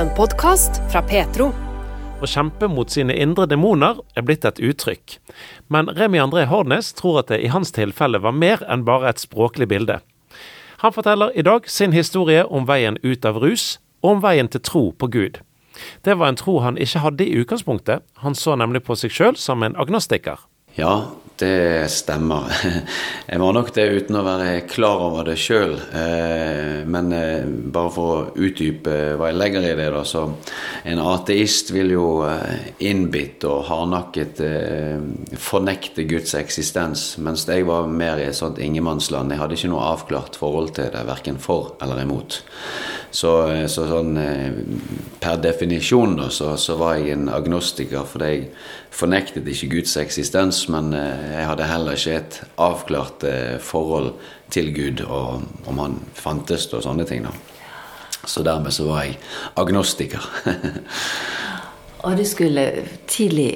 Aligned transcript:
En 0.00 0.08
podkast 0.16 0.78
fra 0.88 1.02
Petro. 1.04 1.50
Å 2.24 2.28
kjempe 2.32 2.70
mot 2.72 2.88
sine 2.88 3.12
indre 3.20 3.44
demoner 3.44 3.98
er 4.16 4.24
blitt 4.24 4.46
et 4.48 4.56
uttrykk, 4.64 5.18
men 5.68 5.90
Remi 5.92 6.16
André 6.22 6.46
Hårnes 6.48 6.88
tror 6.96 7.18
at 7.20 7.28
det 7.28 7.42
i 7.44 7.50
hans 7.52 7.74
tilfelle 7.76 8.16
var 8.24 8.32
mer 8.32 8.62
enn 8.64 8.86
bare 8.86 9.10
et 9.10 9.20
språklig 9.20 9.68
bilde. 9.68 9.98
Han 10.80 10.94
forteller 10.96 11.36
i 11.36 11.44
dag 11.44 11.68
sin 11.68 11.92
historie 11.92 12.46
om 12.48 12.64
veien 12.70 12.96
ut 13.02 13.28
av 13.28 13.42
rus, 13.44 13.74
og 14.00 14.14
om 14.14 14.22
veien 14.24 14.48
til 14.48 14.64
tro 14.64 14.86
på 14.96 15.10
Gud. 15.12 15.42
Det 16.08 16.16
var 16.16 16.32
en 16.32 16.40
tro 16.40 16.62
han 16.64 16.80
ikke 16.80 17.04
hadde 17.04 17.26
i 17.26 17.36
utgangspunktet, 17.42 18.00
han 18.24 18.38
så 18.38 18.56
nemlig 18.56 18.86
på 18.88 18.96
seg 18.96 19.12
sjøl 19.12 19.36
som 19.36 19.60
en 19.60 19.76
agnostiker. 19.76 20.40
Ja, 20.80 21.10
det 21.40 21.88
stemmer. 21.92 22.50
Jeg 23.30 23.40
var 23.40 23.54
nok 23.56 23.70
det 23.76 23.86
uten 23.96 24.18
å 24.20 24.24
være 24.26 24.64
klar 24.70 25.02
over 25.06 25.26
det 25.30 25.36
sjøl. 25.40 25.74
Eh, 25.96 26.82
men 26.90 27.12
eh, 27.16 27.46
bare 27.46 27.92
for 27.94 28.12
å 28.12 28.26
utdype 28.36 28.96
hva 29.18 29.30
jeg 29.30 29.38
legger 29.40 29.66
i 29.68 29.74
det, 29.78 29.88
da. 29.94 30.04
Så 30.06 30.26
en 30.90 31.02
ateist 31.02 31.72
vil 31.74 31.94
jo 31.94 32.06
eh, 32.28 32.70
innbitt 32.90 33.46
og 33.48 33.64
hardnakket 33.70 34.42
fornekte 35.40 36.06
Guds 36.10 36.36
eksistens. 36.38 37.14
Mens 37.22 37.46
jeg 37.48 37.66
var 37.68 37.90
mer 37.90 38.20
i 38.20 38.28
et 38.28 38.38
sånt 38.38 38.60
ingenmannsland. 38.62 39.32
Jeg 39.32 39.42
hadde 39.42 39.58
ikke 39.58 39.72
noe 39.72 39.90
avklart 39.94 40.38
forhold 40.40 40.74
til 40.78 40.92
det, 40.92 41.04
verken 41.08 41.40
for 41.40 41.74
eller 41.80 42.04
imot. 42.04 42.42
Så, 43.10 43.30
så 43.66 43.84
sånn 43.90 44.14
per 45.18 45.40
definisjon 45.42 46.12
da, 46.20 46.28
så, 46.30 46.52
så 46.60 46.76
var 46.78 47.00
jeg 47.00 47.16
en 47.16 47.30
agnostiker 47.32 48.04
fordi 48.06 48.28
jeg 48.30 48.44
fornektet 48.94 49.48
ikke 49.50 49.70
Guds 49.74 49.96
eksistens, 50.00 50.64
men 50.72 50.92
eh, 50.96 51.32
jeg 51.34 51.48
hadde 51.48 51.68
heller 51.70 51.98
ikke 51.98 52.18
et 52.20 52.38
avklart 52.60 53.26
eh, 53.26 53.56
forhold 53.62 54.12
til 54.50 54.70
Gud 54.74 55.02
og 55.06 55.42
om 55.70 55.82
han 55.82 55.98
fantes 56.14 56.68
og 56.72 56.84
sånne 56.86 57.06
ting. 57.08 57.26
da. 57.26 57.34
Så 58.26 58.44
dermed 58.46 58.74
så 58.74 58.86
var 58.88 59.06
jeg 59.06 59.18
agnostiker. 59.56 60.26
og 62.04 62.18
du 62.18 62.24
skulle 62.28 62.66
tidlig 63.10 63.52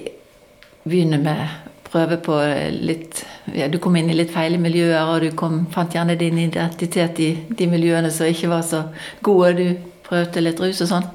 begynne 0.84 1.20
med 1.22 1.63
prøve 1.94 2.18
på 2.22 2.36
litt 2.74 3.22
ja, 3.54 3.68
Du 3.70 3.78
kom 3.82 3.96
inn 3.96 4.10
i 4.10 4.16
litt 4.16 4.32
feile 4.34 4.58
miljøer, 4.58 5.04
og 5.12 5.22
du 5.22 5.34
kom, 5.38 5.64
fant 5.72 5.94
gjerne 5.94 6.18
din 6.18 6.40
identitet 6.42 7.20
i 7.22 7.30
de 7.48 7.68
miljøene 7.70 8.10
som 8.12 8.30
ikke 8.30 8.50
var 8.50 8.64
så 8.66 8.86
gode. 9.24 9.52
Du 9.58 9.92
prøvde 10.06 10.42
litt 10.42 10.62
rus 10.62 10.82
og 10.84 10.90
sånn? 10.90 11.10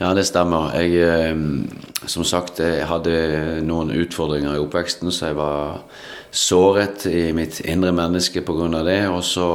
Ja, 0.00 0.10
det 0.16 0.24
stemmer. 0.26 0.72
Jeg, 0.80 0.96
eh, 0.98 2.06
som 2.10 2.26
sagt, 2.26 2.58
jeg 2.64 2.88
hadde 2.88 3.60
noen 3.62 3.92
utfordringer 3.94 4.56
i 4.56 4.62
oppveksten, 4.64 5.12
så 5.14 5.30
jeg 5.30 5.38
var 5.38 5.84
såret 6.32 7.06
i 7.06 7.28
mitt 7.36 7.60
indre 7.60 7.92
menneske 7.94 8.42
pga. 8.42 8.82
det. 8.82 9.08
Og 9.08 9.22
så, 9.24 9.48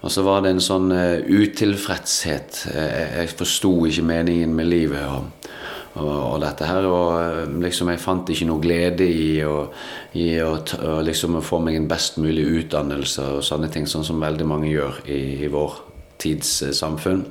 og 0.00 0.10
så, 0.10 0.22
var 0.22 0.44
det 0.44 0.54
en 0.54 0.62
sånn 0.62 0.92
eh, 0.92 1.26
utilfredshet. 1.26 2.66
Jeg 2.74 3.34
forsto 3.34 3.74
ikke 3.86 4.06
meningen 4.06 4.54
med 4.54 4.70
livet. 4.70 5.06
og, 5.08 5.39
og, 6.06 6.38
dette 6.42 6.68
her, 6.68 6.86
og 6.88 7.10
eh, 7.20 7.52
liksom 7.64 7.90
Jeg 7.92 8.02
fant 8.02 8.30
ikke 8.32 8.48
noe 8.48 8.62
glede 8.62 9.06
i 9.06 9.42
å, 9.46 9.66
i 10.18 10.30
å, 10.42 10.54
å 10.60 11.00
liksom 11.06 11.40
få 11.44 11.60
meg 11.64 11.78
en 11.78 11.90
best 11.90 12.20
mulig 12.22 12.46
utdannelse 12.62 13.26
og 13.36 13.44
sånne 13.46 13.70
ting, 13.72 13.86
sånn 13.90 14.06
som 14.06 14.22
veldig 14.22 14.48
mange 14.48 14.70
gjør 14.72 15.02
i, 15.06 15.20
i 15.44 15.50
vår 15.52 15.78
tids 16.20 16.62
samfunn. 16.76 17.24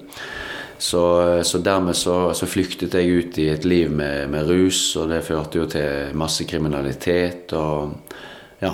Så, 0.79 1.01
så 1.43 1.59
dermed 1.59 1.97
så, 1.99 2.31
så, 2.33 2.47
flyktet 2.47 2.93
jeg 2.95 3.11
ut 3.11 3.37
i 3.43 3.49
et 3.51 3.65
liv 3.67 3.91
med, 3.91 4.29
med, 4.31 4.47
rus, 4.47 4.79
og 4.95 5.09
det 5.11 5.25
førte 5.27 5.59
jo 5.59 5.65
til 5.67 6.15
masse 6.15 6.47
kriminalitet 6.47 7.51
og 7.57 8.15
ja, 8.63 8.71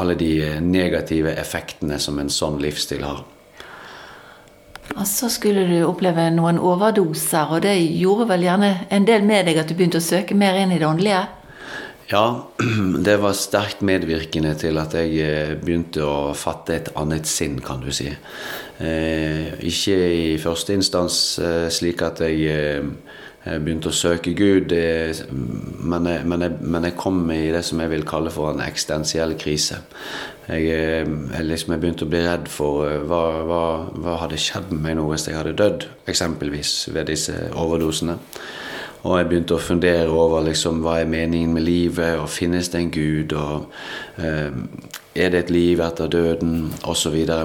alle 0.00 0.16
de 0.16 0.32
negative 0.64 1.34
effektene 1.36 1.98
som 2.00 2.16
en 2.22 2.32
sånn 2.32 2.56
livsstil 2.62 3.04
har. 3.04 3.20
Og 4.92 5.06
så 5.08 5.28
skulle 5.32 5.64
du 5.68 5.78
oppleve 5.86 6.28
noen 6.34 6.58
overdoser, 6.60 7.54
og 7.54 7.62
det 7.64 7.76
gjorde 7.96 8.28
vel 8.32 8.44
gjerne 8.46 8.72
en 8.92 9.06
del 9.08 9.24
med 9.26 9.48
deg 9.48 9.62
at 9.62 9.70
du 9.70 9.76
begynte 9.78 10.02
å 10.02 10.04
søke 10.04 10.36
mer 10.38 10.58
inn 10.60 10.74
i 10.74 10.80
det 10.80 10.88
åndelige? 10.88 11.22
Ja, 12.12 12.50
det 13.06 13.16
var 13.22 13.36
sterkt 13.38 13.80
medvirkende 13.86 14.52
til 14.60 14.80
at 14.82 14.94
jeg 14.98 15.16
eh, 15.24 15.54
begynte 15.56 16.04
å 16.04 16.16
fatte 16.36 16.76
et 16.76 16.90
annet 16.98 17.28
sinn, 17.30 17.56
kan 17.64 17.80
du 17.80 17.88
si. 17.94 18.10
Eh, 18.82 19.52
ikke 19.64 19.96
i 19.96 20.36
første 20.42 20.76
instans 20.76 21.22
eh, 21.40 21.68
slik 21.72 22.04
at 22.04 22.20
jeg 22.26 22.84
begynte 23.44 23.90
å 23.90 23.96
søke 23.96 24.32
Gud, 24.38 24.70
men 24.70 26.06
jeg, 26.06 26.26
men, 26.30 26.44
jeg, 26.46 26.58
men 26.62 26.86
jeg, 26.86 26.94
kom 26.98 27.24
i 27.34 27.50
det 27.50 27.64
som 27.66 27.80
jeg 27.82 27.90
vil 27.90 28.06
kalle 28.06 28.30
for 28.30 28.52
en 28.52 28.62
eksistensiell 28.62 29.34
krise. 29.40 29.80
Jeg, 30.46 30.68
jeg, 30.70 31.46
liksom, 31.48 31.74
jeg 31.74 31.82
begynte 31.82 32.06
å 32.06 32.10
bli 32.12 32.22
redd 32.22 32.46
for 32.50 32.86
hva, 33.10 33.22
hva, 33.48 33.62
hva 33.98 34.16
hadde 34.22 34.38
skjedd 34.38 34.70
med 34.70 34.84
meg 34.86 34.98
nå 34.98 35.08
hvis 35.10 35.26
jeg 35.26 35.38
hadde 35.38 35.56
dødd, 35.58 35.86
eksempelvis 36.12 36.74
ved 36.94 37.10
disse 37.10 37.36
overdosene. 37.58 38.18
Og 39.02 39.16
jeg 39.18 39.28
begynte 39.30 39.56
å 39.56 39.62
fundere 39.62 40.10
over 40.14 40.44
liksom, 40.46 40.84
hva 40.84 41.00
er 41.02 41.10
meningen 41.10 41.56
med 41.56 41.66
livet, 41.66 42.20
og 42.22 42.30
finnes 42.30 42.70
det 42.70 42.78
en 42.78 42.92
gud, 42.94 43.34
og 43.34 44.22
eh, 44.22 44.54
er 45.18 45.34
det 45.34 45.40
et 45.40 45.50
liv 45.50 45.82
etter 45.82 46.10
døden, 46.10 46.68
osv. 46.86 47.16
Så, 47.26 47.40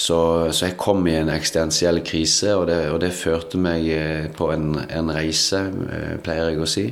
så 0.00 0.48
jeg 0.48 0.78
kom 0.80 1.04
i 1.08 1.16
en 1.18 1.28
eksistensiell 1.32 2.00
krise, 2.06 2.54
og 2.56 2.68
det, 2.70 2.78
og 2.88 3.00
det 3.02 3.12
førte 3.12 3.58
meg 3.60 3.84
eh, 3.92 4.28
på 4.32 4.48
en, 4.54 4.72
en, 4.88 5.12
reise, 5.12 5.60
eh, 5.92 6.14
pleier 6.24 6.52
jeg 6.54 6.60
å 6.62 6.68
si, 6.68 6.84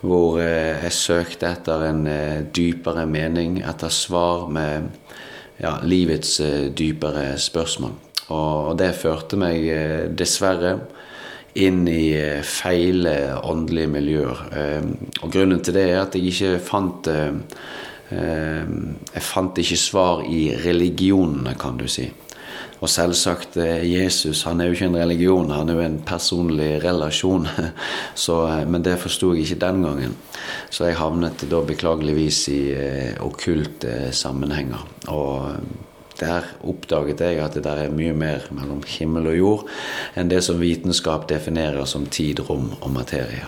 hvor 0.00 0.38
eh, 0.40 0.78
jeg 0.86 0.96
søkte 0.96 1.50
etter 1.50 1.84
en 1.90 2.06
dypere 2.54 3.04
mening, 3.10 3.58
etter 3.68 3.92
svar 3.92 4.46
med 4.54 4.88
ja, 5.60 5.74
livets 5.84 6.38
dypere 6.78 7.34
spørsmål. 7.42 7.92
Og, 8.28 8.54
og 8.70 8.78
det 8.80 8.94
førte 8.96 9.36
meg 9.40 9.66
dessverre 10.16 10.78
inn 11.58 11.82
i 11.90 12.12
feil 12.46 13.08
åndelige 13.08 13.90
miljøer. 13.90 14.42
Og 15.24 15.32
grunnen 15.32 15.60
til 15.64 15.74
det 15.74 15.84
er 15.90 16.02
at 16.04 16.14
jeg 16.14 16.30
ikke 16.30 16.52
fant 16.62 17.08
Jeg 18.08 19.24
fant 19.24 19.58
ikke 19.58 19.80
svar 19.80 20.22
i 20.24 20.52
religionene, 20.62 21.56
kan 21.58 21.80
du 21.80 21.88
si. 21.90 22.06
Og 22.78 22.90
selvsagt, 22.90 23.56
Jesus 23.82 24.44
han 24.46 24.60
er 24.60 24.68
jo 24.68 24.76
ikke 24.76 24.88
en 24.90 25.00
religion, 25.00 25.50
han 25.50 25.68
er 25.68 25.78
jo 25.78 25.86
en 25.86 25.98
personlig 26.06 26.70
relasjon. 26.84 27.48
Så, 28.24 28.38
men 28.70 28.84
det 28.86 28.98
forsto 29.02 29.32
jeg 29.34 29.46
ikke 29.46 29.60
den 29.66 29.82
gangen. 29.86 30.16
Så 30.70 30.86
jeg 30.86 31.00
havnet 31.00 31.42
da 31.50 31.62
beklageligvis 31.66 32.44
i 32.54 32.62
okkulte 33.24 34.12
sammenhenger. 34.14 34.86
Og 35.10 35.58
der 36.20 36.46
oppdaget 36.66 37.20
jeg 37.20 37.38
at 37.42 37.54
det 37.54 37.64
der 37.64 37.84
er 37.84 37.94
mye 37.94 38.12
mer 38.12 38.48
mellom 38.50 38.82
himmel 38.86 39.30
og 39.30 39.38
jord 39.38 39.68
enn 40.18 40.30
det 40.30 40.40
som 40.46 40.58
vitenskap 40.58 41.28
definerer 41.30 41.86
som 41.86 42.06
tid, 42.10 42.42
rom 42.48 42.72
og 42.80 42.90
materie. 42.90 43.46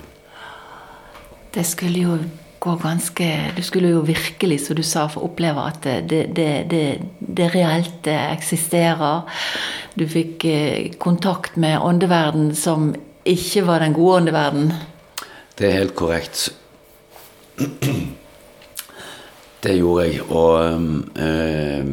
Det 1.55 1.67
skulle 1.67 2.05
jo 2.05 2.19
gå 2.61 2.77
ganske 2.83 3.27
Du 3.57 3.63
skulle 3.63 3.89
jo 3.95 4.01
virkelig, 4.05 4.61
som 4.67 4.77
du 4.77 4.83
sa, 4.85 5.07
få 5.09 5.25
oppleve 5.25 5.65
at 5.65 5.83
det, 6.11 6.27
det, 6.37 6.49
det, 6.71 6.85
det 7.19 7.49
reelt 7.55 8.07
eksisterer. 8.07 9.23
Du 9.97 10.07
fikk 10.09 10.45
eh, 10.45 10.93
kontakt 11.01 11.57
med 11.57 11.81
åndeverden 11.81 12.55
som 12.55 12.93
ikke 13.25 13.65
var 13.67 13.81
den 13.85 13.97
gode 13.97 14.21
åndeverden. 14.23 14.73
Det 15.59 15.69
er 15.69 15.79
helt 15.83 15.95
korrekt. 15.97 16.51
Det 19.61 19.75
gjorde 19.77 20.07
jeg. 20.07 20.23
Og 20.33 20.65
øh, 21.21 21.85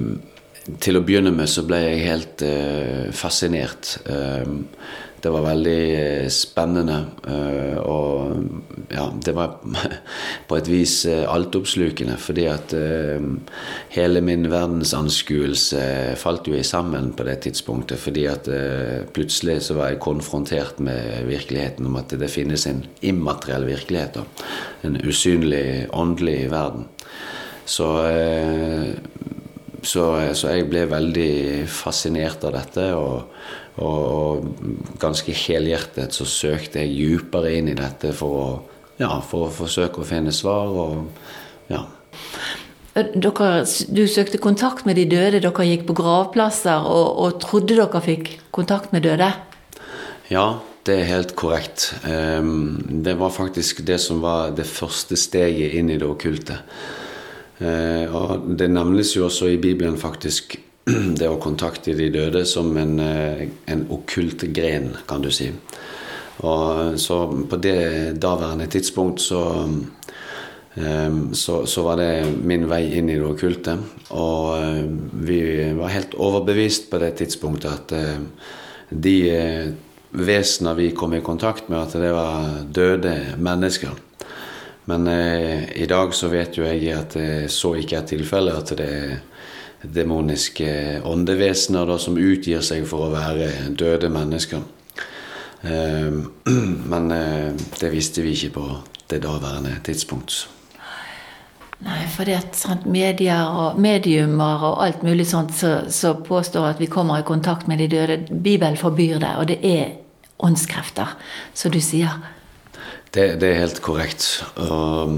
til 0.84 1.00
å 1.00 1.04
begynne 1.06 1.32
med 1.36 1.50
så 1.50 1.64
ble 1.68 1.82
jeg 1.84 2.06
helt 2.08 2.44
uh, 2.46 3.10
fascinert. 3.16 3.98
Um, 4.08 4.66
det 5.18 5.32
var 5.34 5.46
veldig 5.48 5.82
uh, 5.98 6.28
spennende. 6.32 6.98
og 7.82 8.92
ja, 8.94 9.08
det 9.26 9.34
var 9.36 9.58
på 10.50 10.58
et 10.58 10.70
vis 10.70 10.94
altoppslukende. 11.08 12.18
Fordi 12.22 12.46
at 12.52 12.76
hele 13.96 14.22
min 14.22 14.48
verdensanskuelse 14.52 15.82
falt 16.20 16.48
jo 16.48 16.56
i 16.56 16.64
sammen 16.68 17.14
på 17.18 17.26
det 17.28 17.40
tidspunktet. 17.48 18.00
Fordi 18.00 18.28
at 18.32 18.52
plutselig 19.16 19.62
så 19.68 19.80
var 19.80 19.92
jeg 19.92 20.04
konfrontert 20.06 20.80
med 20.84 21.26
virkeligheten 21.32 21.90
om 21.90 21.98
at 22.00 22.14
det 22.14 22.32
finnes 22.32 22.68
en 22.70 22.86
immateriell 23.02 23.68
virkelighet. 23.68 24.20
Da. 24.20 24.48
En 24.88 25.02
usynlig, 25.02 25.88
åndelig 25.92 26.52
verden. 26.54 26.88
Så 27.68 27.90
så, 29.84 30.34
så, 30.34 30.52
jeg 30.56 30.68
ble 30.72 30.86
veldig 30.90 31.66
fascinert 31.70 32.46
av 32.48 32.56
dette. 32.58 32.88
Og, 32.98 33.34
og, 33.78 33.98
og 34.14 34.96
ganske 35.02 35.36
helhjertet 35.36 36.16
så 36.16 36.28
søkte 36.30 36.84
jeg 36.84 36.96
dypere 36.98 37.54
inn 37.60 37.72
i 37.72 37.78
dette 37.78 38.14
for 38.18 38.40
å, 38.42 38.48
ja, 39.02 39.18
for 39.22 39.48
å 39.48 39.54
forsøke 39.54 40.02
å 40.02 40.08
finne 40.08 40.34
svar. 40.36 40.72
Og, 40.74 41.28
ja. 41.72 41.84
Dere, 42.98 43.52
du 43.94 44.08
søkte 44.10 44.42
kontakt 44.42 44.88
med 44.90 44.98
de 44.98 45.06
døde. 45.12 45.44
Dere 45.44 45.68
gikk 45.70 45.86
på 45.90 45.98
gravplasser 46.00 46.88
og, 46.90 47.12
og 47.22 47.42
trodde 47.44 47.78
dere 47.78 48.02
fikk 48.02 48.34
kontakt 48.56 48.96
med 48.96 49.06
døde? 49.06 49.30
Ja, 50.34 50.48
det 50.88 50.96
er 51.02 51.12
helt 51.12 51.36
korrekt. 51.38 51.92
Ehm, 52.08 53.04
det 53.04 53.18
var 53.20 53.30
faktisk 53.36 53.84
det 53.88 54.00
som 54.02 54.22
var 54.24 54.56
det 54.56 54.66
første 54.68 55.18
steget 55.20 55.76
inn 55.78 55.92
i 55.92 56.00
det 56.00 56.08
okkulte. 56.08 56.58
Eh, 57.58 58.16
og 58.16 58.48
det 58.60 58.70
nevnes 58.72 59.16
jo 59.16 59.26
også 59.28 59.52
i 59.54 59.60
Bibelen 59.62 59.98
faktisk 59.98 60.58
det 61.20 61.28
å 61.30 61.40
kontakte 61.42 61.96
de 61.98 62.10
døde 62.14 62.46
som 62.46 62.72
en, 62.78 63.00
eh, 63.04 63.48
en 63.68 63.86
okkult 63.94 64.48
gren, 64.54 64.94
kan 65.10 65.24
du 65.26 65.32
si. 65.34 65.52
Og 66.46 67.00
så 67.02 67.24
på 67.50 67.58
det 67.58 68.20
daværende 68.22 68.68
tidspunkt 68.70 69.24
så 69.26 69.42
Ehm, 70.78 71.34
så, 71.34 71.66
så, 71.66 71.82
var 71.82 71.98
det 71.98 72.34
min 72.44 72.68
vei 72.70 72.84
inn 73.00 73.10
i 73.10 73.18
det 73.18 73.26
okkulte. 73.26 73.78
Og 74.14 74.54
eh, 74.60 74.84
vi 75.26 75.40
var 75.78 75.94
helt 75.94 76.14
overbevist 76.14 76.92
på 76.92 77.02
det 77.02 77.16
tidspunktet 77.22 77.72
at 77.72 77.96
eh, 77.98 78.52
de 78.90 79.16
eh, 79.34 79.72
vesener 80.18 80.78
vi 80.78 80.92
kom 80.96 81.16
i 81.18 81.24
kontakt 81.26 81.72
med, 81.72 81.82
at 81.82 81.98
det 81.98 82.12
var 82.14 82.62
døde 82.74 83.16
mennesker. 83.42 83.98
Men 84.90 85.08
eh, 85.08 85.82
i 85.82 85.86
dag 85.86 86.14
så 86.16 86.30
vet 86.32 86.56
jo 86.56 86.64
jeg 86.64 86.94
at 86.96 87.18
det 87.20 87.52
så 87.52 87.74
ikke 87.76 87.98
er 88.00 88.06
tilfellet. 88.08 88.56
At 88.56 88.78
det 88.80 88.88
er 88.88 89.18
demoniske 89.84 91.02
åndevesener 91.04 91.90
da, 91.90 91.98
som 92.00 92.16
utgir 92.16 92.64
seg 92.64 92.86
for 92.88 93.10
å 93.10 93.12
være 93.12 93.50
døde 93.76 94.08
mennesker. 94.14 94.64
Eh, 95.68 96.14
men 96.94 97.12
eh, 97.12 97.50
det 97.82 97.92
visste 97.92 98.24
vi 98.24 98.38
ikke 98.38 98.54
på 98.62 98.70
det 99.12 99.20
daværende 99.28 99.76
tidspunkt. 99.84 100.46
Nei, 101.84 102.00
fordi 102.10 102.38
at 102.40 102.56
sant, 102.58 102.88
medier 102.90 103.44
og 103.44 103.76
mediumer 103.84 104.64
og 104.72 104.80
alt 104.88 105.04
mulig 105.06 105.28
sånt 105.30 105.52
som 105.54 106.24
påstår 106.26 106.72
at 106.72 106.80
vi 106.82 106.88
kommer 106.90 107.20
i 107.20 107.28
kontakt 107.28 107.68
med 107.68 107.84
de 107.84 107.92
døde, 107.92 108.18
Bibelen 108.32 108.80
forbyr 108.80 109.20
det, 109.20 109.36
og 109.36 109.52
det 109.52 109.60
er 109.68 109.92
åndskrefter, 110.40 111.12
som 111.54 111.76
du 111.76 111.84
sier. 111.84 112.16
Det, 113.14 113.40
det, 113.40 113.50
er 113.50 113.62
helt 113.62 113.80
korrekt. 113.82 114.26
Og, 114.60 115.14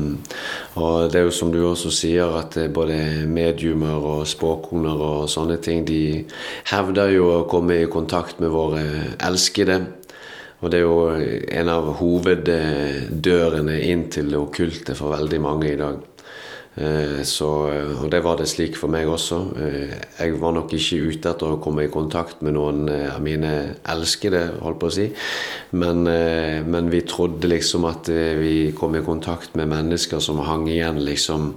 og, 0.76 1.10
det 1.12 1.20
er 1.20 1.26
jo 1.28 1.36
som 1.36 1.52
du 1.52 1.60
også 1.66 1.92
sier, 1.94 2.36
at 2.40 2.58
både 2.74 3.26
mediumer 3.28 3.98
og 3.98 4.28
spåkoner 4.30 5.02
og 5.10 5.30
sånne 5.32 5.58
ting, 5.64 5.86
de 5.88 6.26
hevder 6.70 7.16
jo 7.16 7.32
å 7.34 7.48
komme 7.50 7.82
i 7.82 7.90
kontakt 7.92 8.40
med 8.44 8.54
våre 8.54 8.84
elskede. 9.18 9.82
Og 10.60 10.72
det 10.72 10.82
er 10.82 10.86
jo 10.86 11.00
en 11.62 11.72
av 11.72 11.94
hoveddørene 12.02 13.80
inn 13.88 14.10
til 14.12 14.34
det 14.34 14.40
okkulte 14.40 14.96
for 14.98 15.16
veldig 15.16 15.42
mange 15.44 15.72
i 15.72 15.80
dag. 15.80 16.02
Eh, 16.80 17.24
så, 17.28 17.48
og 18.00 18.08
det 18.12 18.22
var 18.24 18.38
det 18.40 18.48
slik 18.48 18.78
for 18.80 18.92
meg 18.92 19.10
også. 19.12 19.40
Eh, 19.60 19.96
jeg 20.16 20.38
var 20.40 20.54
nok 20.56 20.72
ikke 20.76 21.00
ute 21.10 21.34
etter 21.34 21.52
å 21.52 21.60
komme 21.60 21.86
i 21.86 21.92
kontakt 21.92 22.44
med 22.46 22.56
noen 22.56 22.86
eh, 22.92 23.10
av 23.12 23.20
mine 23.26 23.52
elskede, 23.92 24.46
holdt 24.64 24.80
på 24.80 24.88
å 24.88 24.96
si. 24.96 25.10
Men, 25.76 26.08
men 26.72 26.90
vi 26.90 27.04
trodde 27.06 27.50
liksom 27.52 27.86
at 27.90 28.10
vi 28.10 28.72
kom 28.78 28.96
i 28.98 29.04
kontakt 29.06 29.54
med 29.60 29.70
mennesker 29.70 30.24
som 30.24 30.42
hang 30.48 30.66
igjen 30.72 30.98
liksom 31.06 31.52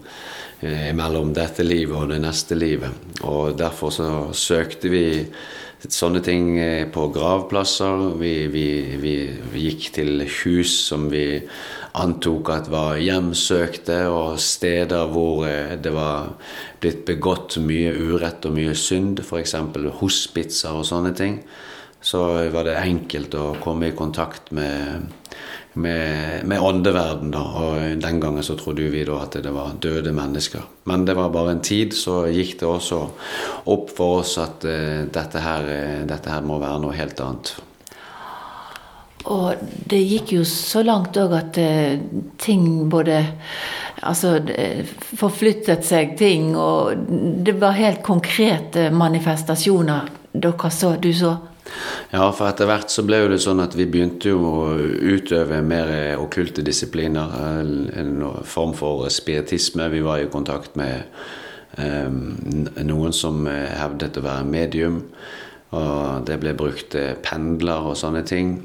mellom 0.95 1.33
dette 1.35 1.65
livet 1.67 1.97
og 1.99 2.13
det 2.13 2.21
neste 2.23 2.55
livet. 2.55 3.19
Og 3.27 3.57
derfor 3.59 3.91
så 3.91 4.09
søkte 4.31 4.93
vi 4.93 5.05
sånne 5.83 6.21
ting 6.23 6.53
på 6.95 7.09
gravplasser. 7.17 8.05
Vi, 8.21 8.35
vi, 8.53 8.67
vi, 9.03 9.15
vi 9.51 9.65
gikk 9.67 9.89
til 9.97 10.23
hus 10.23 10.77
som 10.87 11.09
vi 11.11 11.43
antok 11.99 12.51
at 12.53 12.69
var 12.73 12.97
hjemsøkte, 13.01 13.99
og 14.09 14.41
steder 14.41 15.11
hvor 15.13 15.45
eh, 15.49 15.75
det 15.81 15.93
var 15.93 16.33
blitt 16.81 17.05
begått 17.09 17.59
mye 17.63 17.93
urett 17.93 18.47
og 18.49 18.57
mye 18.57 18.75
synd, 18.79 19.21
f.eks. 19.25 19.57
hospitser 20.01 20.79
og 20.79 20.87
sånne 20.89 21.13
ting, 21.17 21.41
så 22.03 22.25
var 22.51 22.67
det 22.67 22.81
enkelt 22.81 23.37
å 23.39 23.53
komme 23.63 23.91
i 23.91 23.97
kontakt 23.97 24.51
med, 24.57 25.05
med, 25.73 26.45
med 26.47 26.61
åndeverden. 26.61 27.31
Da. 27.31 27.43
Og 27.43 28.01
den 28.03 28.21
gangen 28.21 28.45
så 28.45 28.57
trodde 28.59 28.91
vi 28.93 29.05
da 29.09 29.19
at 29.25 29.37
det 29.43 29.53
var 29.55 29.77
døde 29.81 30.13
mennesker. 30.15 30.65
Men 30.85 31.07
det 31.09 31.17
var 31.19 31.33
bare 31.35 31.57
en 31.57 31.65
tid, 31.65 31.95
så 31.97 32.25
gikk 32.31 32.59
det 32.61 32.69
også 32.69 33.03
opp 33.73 33.93
for 33.97 34.23
oss 34.23 34.37
at 34.43 34.65
uh, 34.69 35.05
dette, 35.13 35.43
her, 35.43 35.69
uh, 35.69 36.01
dette 36.09 36.33
her 36.33 36.47
må 36.47 36.59
være 36.63 36.81
noe 36.83 36.97
helt 36.97 37.21
annet. 37.25 37.55
Og 39.33 39.61
det 39.87 40.01
gikk 40.03 40.33
jo 40.35 40.43
så 40.49 40.83
langt 40.83 41.17
òg 41.21 41.37
at 41.39 41.63
uh, 41.63 41.95
ting 42.43 42.91
både 42.91 43.23
Altså 44.03 44.33
forflyttet 45.15 45.85
seg 45.87 46.17
ting, 46.19 46.57
og 46.59 47.05
det 47.47 47.53
var 47.61 47.77
helt 47.77 48.01
konkrete 48.03 48.89
manifestasjoner 48.91 50.09
dere 50.33 50.71
så, 50.75 50.97
du 50.99 51.13
så? 51.15 51.37
Ja, 52.13 52.27
for 52.35 52.49
etter 52.49 52.69
hvert 52.69 52.93
så 52.93 53.05
ble 53.07 53.23
jo 53.23 53.31
det 53.33 53.39
sånn 53.45 53.63
at 53.65 53.77
vi 53.79 53.87
begynte 53.89 54.33
jo 54.35 54.41
å 54.45 54.65
utøve 54.77 55.63
mer 55.65 55.93
okkulte 56.21 56.65
disipliner. 56.67 57.33
En 57.99 58.27
form 58.45 58.75
for 58.77 59.07
spiritisme. 59.13 59.89
Vi 59.93 60.03
var 60.05 60.21
i 60.21 60.29
kontakt 60.33 60.77
med 60.77 61.07
um, 61.79 62.35
noen 62.85 63.17
som 63.17 63.47
hevdet 63.49 64.21
å 64.21 64.27
være 64.27 64.49
medium. 64.49 65.01
Og 65.73 66.27
det 66.29 66.37
ble 66.43 66.53
brukt 66.59 66.99
pendler 67.25 67.93
og 67.93 67.97
sånne 67.97 68.27
ting. 68.29 68.59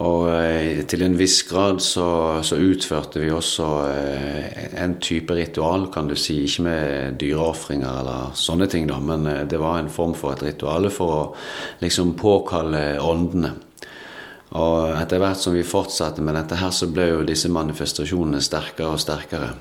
Og 0.00 0.30
eh, 0.32 0.86
til 0.88 1.02
en 1.04 1.18
viss 1.18 1.42
grad 1.44 1.82
så, 1.84 2.40
så 2.46 2.56
utførte 2.56 3.20
vi 3.20 3.28
også 3.28 3.66
eh, 3.90 4.62
en 4.80 4.94
type 5.04 5.36
ritual, 5.36 5.90
kan 5.92 6.08
du 6.08 6.14
si. 6.16 6.38
Ikke 6.46 6.64
med 6.64 7.18
dyreofringer 7.20 8.00
eller 8.00 8.38
sånne 8.38 8.70
ting, 8.72 8.88
da, 8.88 8.96
men 9.04 9.28
eh, 9.28 9.42
det 9.48 9.60
var 9.60 9.82
en 9.82 9.92
form 9.92 10.16
for 10.16 10.32
et 10.32 10.46
ritual 10.46 10.88
for 10.94 11.12
å 11.18 11.20
liksom 11.84 12.14
påkalle 12.16 12.96
åndene. 13.04 13.52
Og 14.56 14.96
etter 14.96 15.20
hvert 15.20 15.40
som 15.40 15.54
vi 15.56 15.64
fortsatte 15.64 16.24
med 16.24 16.36
dette 16.36 16.56
her, 16.60 16.72
så 16.72 16.88
ble 16.92 17.10
jo 17.10 17.20
disse 17.28 17.52
manifestasjonene 17.52 18.40
sterkere 18.44 18.96
og 18.96 19.00
sterkere. 19.00 19.52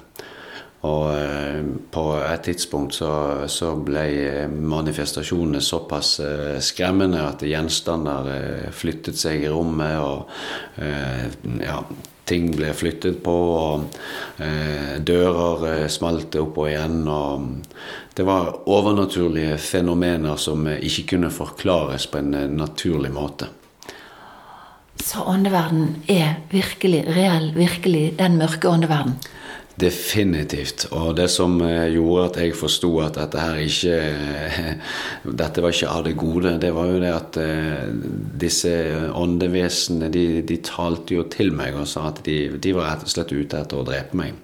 Og 0.82 1.12
eh, 1.14 1.62
på 1.94 2.04
et 2.18 2.46
tidspunkt 2.48 2.96
så, 2.98 3.12
så 3.52 3.76
ble 3.78 4.48
manifestasjonene 4.50 5.62
såpass 5.62 6.16
eh, 6.26 6.56
skremmende 6.64 7.22
at 7.22 7.44
gjenstander 7.46 8.30
eh, 8.34 8.70
flyttet 8.74 9.20
seg 9.22 9.46
i 9.46 9.52
rommet, 9.52 10.00
og 10.02 10.32
ja, 11.62 11.78
ting 12.26 12.48
ble 12.56 12.72
flyttet 12.74 13.20
på, 13.22 13.34
og 13.34 13.98
dører 15.06 15.90
smalt 15.92 16.36
opp 16.40 16.58
og 16.64 16.70
igjen. 16.70 17.02
og 17.12 18.16
Det 18.16 18.26
var 18.26 18.54
overnaturlige 18.72 19.58
fenomener 19.62 20.40
som 20.40 20.66
ikke 20.72 21.10
kunne 21.14 21.32
forklares 21.34 22.08
på 22.10 22.22
en 22.22 22.56
naturlig 22.56 23.12
måte. 23.14 23.52
Så 25.02 25.26
åndeverden 25.28 26.02
er 26.10 26.40
virkelig 26.54 27.04
reell, 27.12 27.52
virkelig 27.58 28.16
den 28.22 28.40
mørke 28.42 28.70
åndeverden? 28.72 29.20
Definitivt. 29.80 30.90
Og 30.92 31.14
det 31.16 31.30
som 31.32 31.54
eh, 31.64 31.94
gjorde 31.94 32.26
at 32.28 32.38
jeg 32.42 32.56
forsto 32.60 32.90
at 33.06 33.16
dette 33.16 33.40
her 33.40 33.60
ikke 33.64 33.96
Dette 35.42 35.64
var 35.64 35.72
ikke 35.72 35.92
av 35.92 36.04
det 36.06 36.16
gode, 36.20 36.58
det 36.60 36.74
var 36.76 36.90
jo 36.92 37.00
det 37.00 37.12
at 37.16 37.40
eh, 37.40 37.88
disse 38.42 38.74
åndevesenene 39.16 40.12
de, 40.12 40.26
de 40.48 40.60
talte 40.66 41.16
jo 41.16 41.26
til 41.32 41.54
meg 41.56 41.78
og 41.80 41.88
sa 41.88 42.10
at 42.10 42.20
de, 42.28 42.38
de, 42.60 42.76
var 42.76 42.90
rett 42.90 43.08
og 43.08 43.14
slett 43.14 43.32
ute 43.32 43.64
etter 43.64 43.80
å 43.80 43.88
drepe 43.88 44.20
meg. 44.20 44.36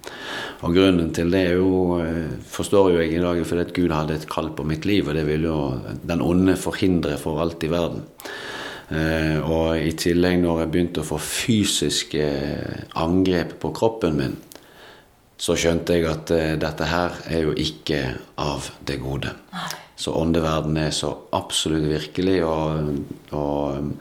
Og 0.64 0.74
grunnen 0.74 1.12
til 1.14 1.30
det 1.34 1.44
er 1.50 1.60
jo, 1.60 2.00
eh, 2.00 2.32
forstår 2.48 2.94
jo 2.94 3.04
jeg 3.04 3.18
i 3.18 3.22
dag, 3.22 3.44
fordi 3.44 3.66
at 3.66 3.76
Gud 3.76 3.94
hadde 3.94 4.16
et 4.16 4.28
kall 4.32 4.52
på 4.56 4.66
mitt 4.68 4.88
liv, 4.88 5.06
og 5.06 5.18
det 5.18 5.28
ville 5.28 5.52
jo 5.52 5.98
den 6.08 6.24
onde 6.24 6.56
forhindre 6.58 7.20
for 7.20 7.44
alt 7.44 7.68
i 7.68 7.72
verden. 7.72 8.06
Og 8.88 9.76
i 9.76 9.90
tillegg, 10.00 10.38
når 10.40 10.62
jeg 10.62 10.68
begynte 10.72 11.02
å 11.02 11.04
få 11.10 11.18
fysiske 11.20 12.22
angrep 12.96 13.58
på 13.60 13.68
kroppen 13.76 14.14
min, 14.16 14.38
så 15.38 15.54
skjønte 15.54 15.94
jeg 15.94 16.08
at 16.10 16.32
uh, 16.34 16.54
dette 16.58 16.86
her 16.90 17.18
er 17.30 17.44
jo 17.46 17.54
ikke 17.54 18.00
av 18.42 18.66
det 18.86 18.98
gode. 19.02 19.30
Så 19.98 20.12
åndeverden 20.14 20.76
er 20.78 20.92
så 20.94 21.10
absolutt 21.34 21.88
virkelig, 21.90 22.36
og, 22.46 22.98
og 23.34 23.92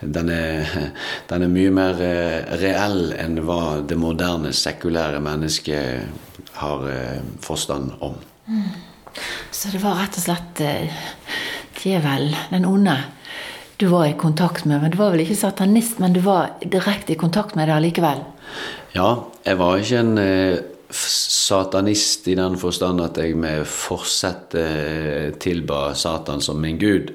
den, 0.00 0.30
er, 0.32 0.72
den, 1.30 1.46
er, 1.46 1.52
mye 1.52 1.72
mer 1.76 2.00
uh, 2.00 2.56
reell 2.60 3.12
enn 3.16 3.40
hva 3.44 3.82
det 3.84 3.98
moderne, 4.00 4.52
sekulære 4.56 5.20
mennesket 5.24 6.56
har 6.60 6.86
uh, 6.88 7.20
forstand 7.44 7.92
om. 8.04 8.16
Mm. 8.48 8.70
Så 9.52 9.72
det 9.72 9.80
var 9.84 10.00
rett 10.00 10.16
og 10.16 10.26
slett 10.26 10.60
djevelen, 11.80 12.36
den 12.50 12.66
onde, 12.68 12.96
du 13.80 13.86
var 13.88 14.08
i 14.08 14.16
kontakt 14.16 14.64
med. 14.68 14.80
Men 14.82 14.92
du 14.92 14.98
var 15.00 15.12
vel 15.12 15.24
ikke 15.24 15.36
satanist, 15.40 16.00
men 16.00 16.12
du 16.16 16.20
var 16.24 16.56
direkte 16.60 17.12
i 17.12 17.20
kontakt 17.20 17.56
med 17.56 17.68
det 17.68 17.76
allikevel? 17.76 18.20
Ja, 18.96 19.10
jeg 19.44 19.58
var 19.60 19.80
ikke 19.80 20.00
en 20.00 20.20
satanist 20.90 22.28
i 22.28 22.36
den 22.38 22.58
forstand 22.60 23.02
at 23.04 23.18
jeg 23.20 23.36
med 23.38 23.64
forsett 23.68 24.54
eh, 24.58 25.32
tilba 25.42 25.94
Satan 25.94 26.42
som 26.44 26.60
min 26.62 26.78
gud. 26.78 27.14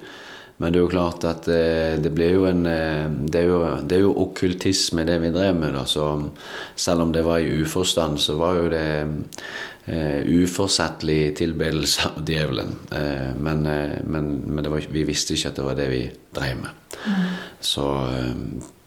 Men 0.61 0.73
det 0.73 0.77
er 0.77 0.83
jo 0.83 0.91
klart 0.91 1.25
at 1.25 1.47
eh, 1.49 1.95
det 2.01 2.11
blir 2.13 2.35
jo 2.35 2.45
en 2.45 2.65
eh, 2.69 3.07
Det 3.09 3.39
er 3.39 3.47
jo, 3.49 3.59
det 3.81 3.97
er 3.97 4.03
jo 4.03 4.13
okkultisme, 4.27 5.05
det 5.07 5.17
vi 5.23 5.33
drev 5.33 5.57
med. 5.57 5.73
Da. 5.73 5.85
Så 5.89 6.05
selv 6.75 7.07
om 7.07 7.13
det 7.15 7.25
var 7.25 7.41
i 7.41 7.61
uforstand, 7.63 8.19
så 8.21 8.37
var 8.37 8.59
jo 8.59 8.67
det 8.69 8.85
uh, 9.87 10.19
uforsettlig 10.21 11.33
tilbedelse 11.39 12.11
av 12.11 12.21
djevelen. 12.27 12.75
Uh, 12.91 13.31
men, 13.41 13.65
uh, 13.65 13.97
men, 14.05 14.29
men 14.45 14.69
var, 14.69 14.85
vi 14.93 15.07
visste 15.07 15.33
ikke 15.33 15.49
at 15.49 15.57
det 15.57 15.65
var 15.65 15.79
det 15.79 15.89
vi 15.89 16.03
drev 16.35 16.61
med. 16.61 16.85
Mm. 17.07 17.25
Så 17.71 17.87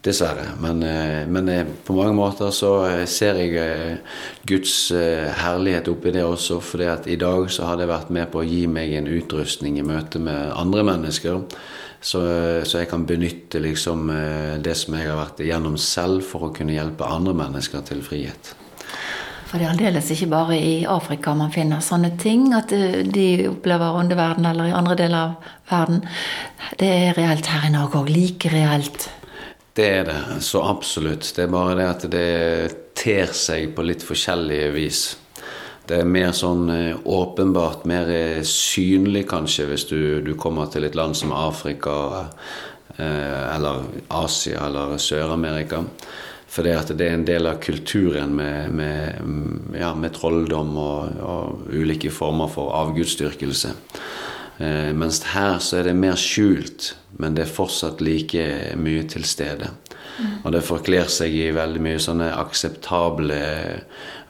Dessverre. 0.05 0.49
Men, 0.61 0.83
eh, 0.83 1.27
men, 1.27 1.49
eh, 1.49 1.67
på 1.85 1.93
mange 1.93 2.13
måter 2.13 2.51
så 2.51 2.87
eh, 2.87 3.05
ser 3.09 3.39
jeg 3.41 4.01
Guds 4.45 4.93
herlighet 5.41 5.89
oppi 5.89 6.13
det 6.13 6.25
også. 6.25 6.61
fordi 6.61 6.85
at 6.85 7.07
i 7.07 7.17
dag 7.17 7.51
så 7.51 7.65
har 7.65 7.77
det 7.77 7.89
vært 7.89 8.11
med 8.11 8.29
på 8.31 8.43
å 8.43 8.45
gi 8.45 8.67
meg 8.67 8.93
en 8.93 9.09
utrustning 9.09 9.79
i 9.79 9.87
møte 9.87 10.21
med 10.21 10.53
andre 10.53 10.85
mennesker 10.85 11.41
Så, 12.05 12.21
så, 12.69 12.79
jeg 12.83 12.89
kan 12.91 13.07
benytte 13.07 13.63
liksom 13.65 14.11
det 14.61 14.75
som 14.77 14.93
jeg 14.93 15.09
har 15.09 15.17
vært 15.17 15.41
igjennom 15.41 15.79
selv, 15.81 16.21
for 16.21 16.45
å 16.45 16.53
kunne 16.53 16.77
hjelpe 16.77 17.09
andre 17.09 17.33
mennesker 17.33 17.81
til 17.81 18.03
frihet. 18.05 18.53
For 19.49 19.57
det 19.57 19.65
er 19.65 19.73
aldeles 19.73 20.11
ikke 20.13 20.29
bare 20.29 20.59
i 20.61 20.85
Afrika 20.85 21.33
man 21.33 21.51
finner 21.51 21.81
sånne 21.81 22.13
ting, 22.21 22.53
at 22.53 22.69
de 22.69 23.49
opplever 23.49 23.97
åndeverden, 23.97 24.45
eller 24.45 24.69
i 24.69 24.77
andre 24.77 24.99
deler 25.01 25.17
av 25.17 25.51
verden. 25.71 26.05
Det 26.77 26.93
er 26.93 27.17
reelt 27.17 27.49
her 27.49 27.71
i 27.71 27.73
Norge 27.73 28.05
òg. 28.05 28.13
Like 28.13 28.53
reelt. 28.53 29.09
Det 29.75 29.87
er 29.91 30.05
det. 30.07 30.21
Så 30.47 30.63
absolutt. 30.63 31.33
Det 31.35 31.45
er 31.45 31.51
bare 31.51 31.75
det 31.79 31.87
at 31.91 32.05
det 32.11 32.29
ter 32.95 33.33
seg 33.35 33.73
på 33.75 33.83
litt 33.83 34.05
forskjellige 34.07 34.69
vis. 34.75 35.05
Det 35.85 35.99
er 36.01 36.09
mer 36.09 36.31
sånn 36.33 36.69
eh, 36.73 37.01
åpenbart, 37.05 37.83
mer 37.91 38.09
eh, 38.09 38.45
synlig 38.49 39.27
kanskje, 39.29 39.67
hvis 39.69 39.85
du, 39.91 39.99
du 40.25 40.33
kommer 40.41 40.71
til 40.73 40.87
et 40.87 40.95
land 40.97 41.17
som 41.19 41.35
Afrika 41.37 41.97
eh, 42.97 43.43
eller 43.53 43.83
Asia 44.09 44.63
eller 44.71 44.95
Sør-Amerika. 44.97 45.83
For 46.55 46.65
det, 46.65 46.95
det 46.95 47.09
er 47.11 47.19
en 47.19 47.27
del 47.27 47.51
av 47.51 47.59
kulturen 47.61 48.33
med, 48.39 48.71
med, 48.79 49.75
ja, 49.77 49.91
med 49.99 50.15
trolldom 50.15 50.71
og, 50.79 51.19
og, 51.19 51.65
ulike 51.75 52.15
former 52.15 52.49
for 52.53 52.71
avgudsdyrkelse. 52.79 53.75
Eh, 54.59 54.93
mens 54.95 55.23
her 55.33 55.59
så 55.59 55.81
er 55.81 55.89
det 55.89 55.97
mer 55.99 56.19
skjult, 56.21 56.95
men 57.19 57.35
det 57.35 57.47
er 57.47 57.57
fortsatt 57.57 58.03
like 58.05 58.45
mye 58.79 59.07
til 59.11 59.27
stede. 59.27 59.73
Og 60.45 60.53
det 60.55 60.63
forkler 60.63 61.09
seg 61.11 61.35
i 61.35 61.49
veldig 61.55 61.81
mye 61.83 62.01
sånne 62.03 62.29
akseptable 62.39 63.39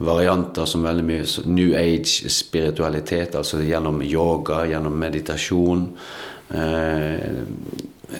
varianter 0.04 0.68
som 0.68 0.84
veldig 0.86 1.04
mye 1.04 1.26
New 1.50 1.74
Age-spiritualitet, 1.76 3.36
altså 3.36 3.60
gjennom 3.62 4.00
yoga, 4.06 4.62
gjennom 4.70 4.96
meditasjon. 4.98 5.88
Eh, 6.48 7.26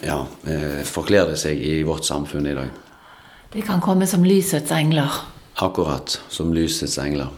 ja, 0.05 0.19
eh, 0.45 0.83
forkler 0.85 1.31
det 1.31 1.39
seg 1.41 1.61
i 1.61 1.79
vårt 1.87 2.05
samfunn 2.05 2.51
i 2.51 2.57
dag. 2.57 2.69
De 3.55 3.63
kan 3.65 3.81
komme 3.81 4.07
som 4.07 4.25
lysets 4.27 4.71
engler. 4.75 5.21
Akkurat 5.63 6.19
som 6.29 6.53
lysets 6.53 6.99
engler. 6.99 7.31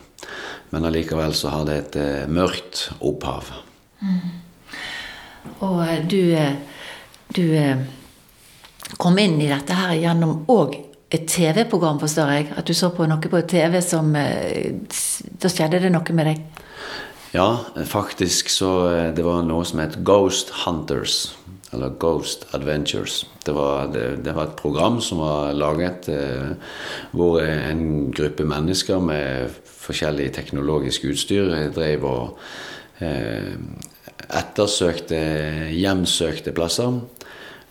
Men 0.74 0.90
allikevel 0.90 1.36
så 1.38 1.54
har 1.54 1.68
det 1.70 1.78
et 1.78 1.98
eh, 2.02 2.28
mørkt 2.28 2.90
opphav. 3.00 3.54
Mm. 4.02 4.47
Og 5.66 5.80
eh, 5.86 6.04
du, 6.08 6.22
eh, 6.36 6.56
du 7.36 7.44
eh, 7.58 7.82
kom 8.98 9.18
inn 9.22 9.40
i 9.42 9.50
dette 9.52 9.78
her 9.78 9.96
gjennom 10.00 10.46
òg 10.52 10.78
et 11.08 11.28
TV-program, 11.32 12.02
forstår 12.02 12.32
jeg? 12.36 12.48
At 12.60 12.68
du 12.68 12.76
så 12.76 12.92
på 12.92 13.08
noe 13.08 13.32
på 13.32 13.42
TV 13.48 13.80
som 13.80 14.12
Da 14.12 15.52
skjedde 15.52 15.80
det 15.80 15.92
noe 15.94 16.16
med 16.18 16.28
deg? 16.28 16.64
Ja, 17.32 17.48
faktisk 17.88 18.52
så 18.52 18.72
Det 19.16 19.24
var 19.24 19.46
noe 19.48 19.64
som 19.68 19.80
het 19.80 20.02
Ghost 20.04 20.52
Hunters. 20.66 21.38
Eller 21.74 21.90
Ghost 22.00 22.48
Adventures. 22.52 23.26
Det 23.46 23.52
var, 23.52 23.88
det, 23.92 24.24
det 24.24 24.36
var 24.36 24.48
et 24.48 24.56
program 24.56 25.02
som 25.02 25.20
var 25.20 25.52
laget 25.54 26.08
eh, 26.12 26.54
hvor 27.12 27.42
en 27.44 28.12
gruppe 28.16 28.46
mennesker 28.48 29.02
med 29.04 29.52
forskjellig 29.88 30.30
teknologisk 30.36 31.10
utstyr 31.12 31.52
drev 31.76 32.08
og 32.08 32.40
eh, 33.04 33.56
ettersøkte, 34.30 35.20
hjemsøkte 35.76 36.54
plasser. 36.56 37.00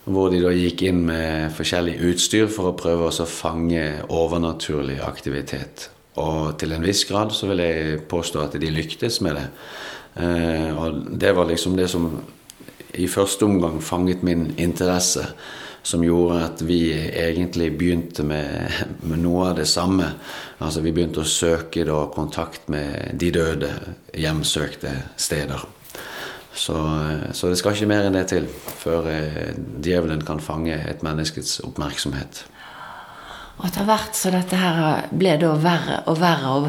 Hvor 0.07 0.31
de 0.31 0.39
da 0.39 0.53
gikk 0.55 0.85
inn 0.87 1.03
med 1.09 1.51
forskjellig 1.57 1.97
utstyr 2.13 2.47
for 2.53 2.71
å 2.71 2.79
prøve 2.79 3.09
å 3.11 3.27
fange 3.27 3.83
overnaturlig 4.15 5.01
aktivitet. 5.03 5.89
Og 6.23 6.55
til 6.61 6.73
en 6.73 6.87
viss 6.87 7.03
grad 7.09 7.35
så 7.35 7.51
vil 7.51 7.61
jeg 7.65 8.01
påstå 8.09 8.45
at 8.45 8.57
de 8.61 8.71
lyktes 8.73 9.21
med 9.25 9.37
det. 9.37 9.47
Eh, 10.23 10.71
og 10.73 11.13
det 11.19 11.35
var 11.37 11.51
liksom 11.51 11.77
det 11.77 11.91
som 11.93 12.09
i 12.97 13.09
første 13.11 13.45
omgang 13.45 13.83
fanget 13.83 14.23
min 14.23 14.53
interesse. 14.57 15.27
Som 15.87 16.03
gjorde 16.03 16.41
at 16.43 16.63
vi 16.67 16.91
egentlig 16.95 17.69
begynte 17.79 18.25
med, 18.27 18.73
med 19.07 19.21
noe 19.23 19.53
av 19.53 19.61
det 19.61 19.69
samme. 19.71 20.09
Altså 20.59 20.83
Vi 20.83 20.91
begynte 20.91 21.23
å 21.23 21.29
søke 21.31 21.85
da 21.87 22.01
kontakt 22.11 22.67
med 22.73 23.15
de 23.15 23.31
døde, 23.31 23.71
hjemsøkte 24.11 24.97
steder. 25.15 25.63
Så, 26.57 26.77
så, 27.37 27.51
det 27.53 27.59
skal 27.61 27.77
ikke 27.77 27.89
mer 27.91 28.07
enn 28.09 28.17
det 28.17 28.27
til 28.33 28.47
før 28.81 29.11
eh, 29.13 29.51
djevelen 29.85 30.25
kan 30.25 30.41
fange 30.41 30.77
et 30.89 31.03
menneskets 31.05 31.59
oppmerksomhet. 31.67 32.47
Og 33.57 33.69
etter 33.69 33.87
hvert 33.89 34.17
så 34.17 34.33
dette 34.33 34.57
her 34.61 35.07
ble 35.17 35.37
da 35.41 35.55
verre 35.61 36.01
og 36.11 36.19
verre 36.21 36.55
og 36.59 36.67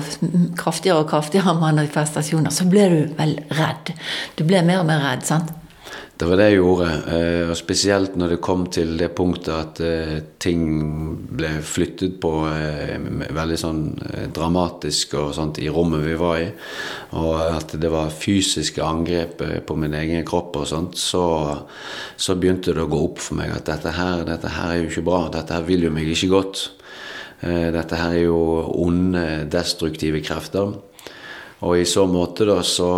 kraftigere 0.60 1.02
og 1.04 1.10
kraftigere 1.12 1.56
manifestasjoner, 1.60 2.54
så 2.54 2.68
ble 2.72 2.86
du 2.92 3.00
vel 3.18 3.34
redd. 3.58 3.92
Du 4.40 4.46
ble 4.48 4.62
mer 4.68 4.84
og 4.84 4.88
mer 4.92 5.04
redd, 5.04 5.26
sant? 5.28 5.52
Det 6.18 6.26
var 6.26 6.40
det 6.40 6.46
jeg 6.50 6.58
gjorde. 6.58 6.86
Eh, 7.14 7.50
og 7.52 7.58
spesielt 7.60 8.16
når 8.18 8.32
det 8.34 8.38
kom 8.42 8.64
til 8.74 8.96
det 8.98 9.12
punktet 9.18 9.52
at 9.54 9.82
eh, 9.86 10.16
ting 10.42 10.64
ble 11.38 11.52
flyttet 11.62 12.16
på 12.24 12.32
eh, 12.50 12.96
veldig 13.38 13.58
sånn 13.62 13.84
dramatisk 14.34 15.14
og 15.20 15.36
sånt 15.38 15.60
i 15.62 15.70
rommet 15.70 16.02
vi 16.08 16.16
var 16.18 16.40
i. 16.42 16.48
Og 17.22 17.36
at 17.44 17.76
det 17.78 17.92
var 17.94 18.10
fysiske 18.10 18.82
angrep 18.82 19.44
på 19.68 19.78
min 19.78 19.94
egen 20.00 20.26
kropp 20.26 20.58
og 20.64 20.66
sånt. 20.72 20.98
Så, 20.98 21.22
så 22.18 22.38
begynte 22.40 22.74
det 22.74 22.88
å 22.88 22.90
gå 22.90 23.04
opp 23.12 23.22
for 23.22 23.38
meg 23.38 23.54
at 23.54 23.70
dette 23.70 23.94
her, 23.94 24.26
dette 24.26 24.56
her 24.58 24.74
er 24.74 24.82
jo 24.82 24.90
ikke 24.90 25.06
bra. 25.12 25.22
Dette 25.38 25.54
her 25.54 25.70
vil 25.70 25.86
jo 25.86 25.94
meg 25.94 26.10
ikke 26.16 26.34
godt. 26.34 26.66
Dette 27.46 28.00
her 28.00 28.16
er 28.18 28.24
jo 28.26 28.42
onde, 28.82 29.24
destruktive 29.54 30.24
krefter. 30.26 30.74
Og 31.66 31.80
i 31.80 31.86
så 31.90 32.04
måte 32.06 32.46
da, 32.46 32.60
så, 32.62 32.90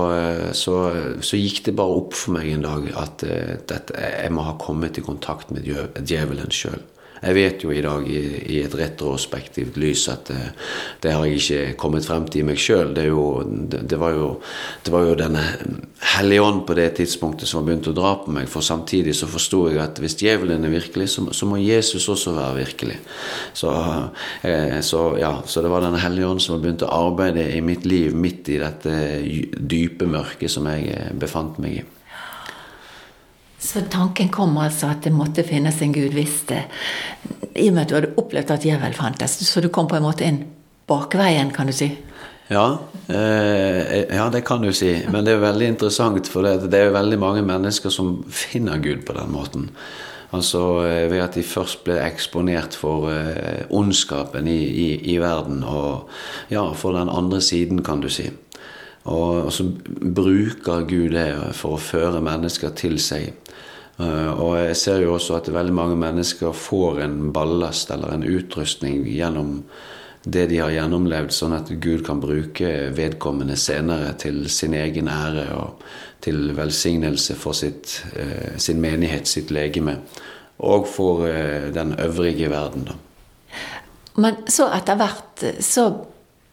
så, 0.58 0.76
så, 1.24 1.38
gikk 1.40 1.62
det 1.70 1.78
bare 1.80 2.00
opp 2.02 2.16
for 2.20 2.36
meg 2.36 2.50
en 2.52 2.66
dag 2.66 2.90
at 3.00 3.24
uh, 3.24 3.54
dette, 3.70 3.96
jeg 3.96 4.34
må 4.36 4.44
ha 4.44 4.58
kommet 4.60 5.00
i 5.00 5.06
kontakt 5.06 5.54
med 5.56 5.64
djevelen 5.64 6.52
sjøl. 6.52 6.82
Jeg 7.20 7.36
vet 7.36 7.64
jo 7.66 7.74
i 7.74 7.84
dag 7.84 8.06
i, 8.08 8.22
i 8.56 8.62
et 8.64 8.76
retrospektivt 8.80 9.78
lys 9.82 10.08
at 10.12 10.32
det, 10.32 10.40
det, 11.04 11.14
har 11.16 11.26
jeg 11.28 11.42
ikke 11.42 11.78
kommet 11.82 12.08
frem 12.08 12.28
til 12.30 12.44
i 12.44 12.48
meg 12.48 12.62
sjøl. 12.62 12.94
Det, 12.96 13.06
det, 13.72 13.84
det, 13.92 14.00
var 14.00 14.16
jo, 14.16 14.32
denne 15.20 15.44
Hellige 16.16 16.46
Ånd 16.46 16.64
på 16.68 16.78
det 16.80 16.90
tidspunktet 17.00 17.50
som 17.50 17.66
begynte 17.66 17.80
begynt 17.80 17.92
å 17.92 18.02
dra 18.02 18.16
på 18.24 18.34
meg. 18.34 18.50
For 18.52 18.66
samtidig 18.66 19.16
så 19.18 19.30
forsto 19.30 19.66
jeg 19.70 19.82
at 19.84 20.00
hvis 20.02 20.18
djevelen 20.20 20.66
er 20.66 20.74
virkelig, 20.74 21.10
så, 21.14 21.26
så, 21.36 21.48
må 21.50 21.60
Jesus 21.62 22.08
også 22.10 22.34
være 22.38 22.60
virkelig. 22.64 22.98
Så, 23.54 23.74
eh, 24.48 24.80
så, 24.86 25.06
ja, 25.20 25.36
så 25.46 25.64
det 25.66 25.72
var 25.72 25.84
denne 25.86 26.02
Hellige 26.02 26.28
Ånd 26.28 26.44
som 26.44 26.58
begynte 26.60 26.70
begynt 26.70 26.88
å 26.88 27.10
arbeide 27.10 27.50
i 27.56 27.62
mitt 27.62 27.86
liv 27.86 28.16
midt 28.16 28.50
i 28.50 28.60
dette 28.62 28.98
dype 29.60 30.08
mørket 30.10 30.52
som 30.52 30.68
jeg 30.70 30.92
eh, 30.94 31.14
befant 31.20 31.60
meg 31.60 31.82
i. 31.82 31.88
Så 33.60 33.84
tanken 33.92 34.30
kom 34.32 34.58
altså 34.58 34.94
at 34.94 35.04
det 35.04 35.12
måtte 35.14 35.44
finnes 35.44 35.82
en 35.84 35.94
gud 35.94 36.14
hvis 36.16 36.46
det 36.48 36.62
I 37.60 37.68
og 37.68 37.76
med 37.76 37.82
at 37.84 37.90
du 37.90 37.98
hadde 37.98 38.14
opplevd 38.22 38.54
at 38.56 38.66
djevel 38.66 38.96
fantes. 38.96 39.36
Så 39.46 39.62
du 39.62 39.68
kom 39.74 39.90
på 39.90 39.98
en 40.00 40.06
måte 40.06 40.28
inn 40.28 40.46
bakveien, 40.90 41.52
kan 41.54 41.68
du 41.68 41.76
si? 41.76 41.92
Ja, 42.50 42.80
eh, 43.08 44.16
ja, 44.16 44.30
det 44.34 44.42
kan 44.48 44.62
du 44.62 44.72
si. 44.74 44.96
Men 45.12 45.26
det 45.26 45.36
er 45.36 45.44
veldig 45.44 45.68
interessant, 45.76 46.28
for 46.28 46.48
det, 46.48 46.72
det 46.72 46.80
er 46.82 46.96
veldig 46.96 47.20
mange 47.22 47.44
mennesker 47.46 47.94
som 47.94 48.24
finner 48.34 48.82
Gud 48.82 49.04
på 49.06 49.14
den 49.14 49.30
måten. 49.36 49.68
Altså 50.34 50.64
eh, 50.86 51.06
ved 51.12 51.22
at 51.22 51.38
de 51.38 51.46
først 51.46 51.84
ble 51.86 52.00
eksponert 52.02 52.78
for 52.78 53.10
eh, 53.14 53.66
ondskapen 53.70 54.50
i, 54.50 54.60
i, 54.66 54.90
i, 55.14 55.18
verden, 55.22 55.62
og 55.64 56.10
ja, 56.50 56.66
for 56.74 56.98
den 56.98 57.10
andre 57.10 57.42
siden, 57.42 57.84
kan 57.86 58.02
du 58.02 58.10
si. 58.10 58.30
Og, 59.10 59.46
og 59.46 59.54
så 59.54 59.66
bruker 60.16 60.88
Gud 60.90 61.14
det 61.14 61.30
for 61.58 61.78
å 61.78 61.82
føre 61.82 62.22
mennesker 62.22 62.74
til 62.78 62.98
seg. 63.02 63.34
Eh, 64.00 64.32
og 64.32 64.56
jeg 64.62 64.76
ser 64.80 65.02
jo 65.04 65.16
også 65.18 65.40
at 65.40 65.52
veldig 65.52 65.76
mange 65.76 65.98
mennesker 66.00 66.56
får 66.56 67.02
en 67.04 67.18
ballast 67.36 67.92
eller 67.92 68.16
en 68.16 68.24
utrustning 68.24 69.04
gjennom 69.08 69.64
det 70.24 70.50
de 70.52 70.60
har 70.60 70.72
gjennomlevd, 70.74 71.32
sånn 71.32 71.56
at 71.56 71.72
Gud 71.80 72.04
kan 72.08 72.20
bruke 72.20 72.90
vedkommende 72.96 73.56
senere 73.60 74.12
til 74.20 74.44
sin 74.52 74.76
egen 74.76 75.08
ære 75.12 75.46
og 75.56 75.84
til 76.24 76.52
velsignelse 76.58 77.38
for 77.40 77.56
sitt, 77.56 78.02
eh, 78.16 78.58
sin 78.60 78.82
menighet, 78.84 79.28
sitt 79.28 79.52
legeme, 79.52 79.98
og 80.60 80.88
for 80.88 81.26
eh, 81.28 81.70
den 81.74 81.96
øvrige 82.00 82.50
verden. 82.52 82.90
Da. 82.90 82.98
Men 84.20 84.44
så 84.52 84.68
etter 84.76 85.00
hvert 85.00 85.46
så 85.64 85.88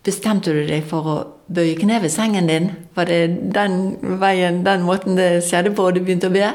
bestemte 0.06 0.54
du 0.54 0.62
deg 0.68 0.86
for 0.86 1.10
å 1.10 1.16
bøye 1.50 1.74
kne 1.78 1.98
ved 2.04 2.12
sengen 2.14 2.46
din? 2.50 2.70
Var 2.94 3.10
det 3.10 3.20
den 3.54 3.96
veien, 4.20 4.62
den 4.66 4.86
måten 4.86 5.18
det 5.18 5.44
skjedde 5.46 5.74
på, 5.74 5.88
og 5.88 5.96
du 5.96 6.04
begynte 6.04 6.30
å 6.30 6.34
be? 6.34 6.52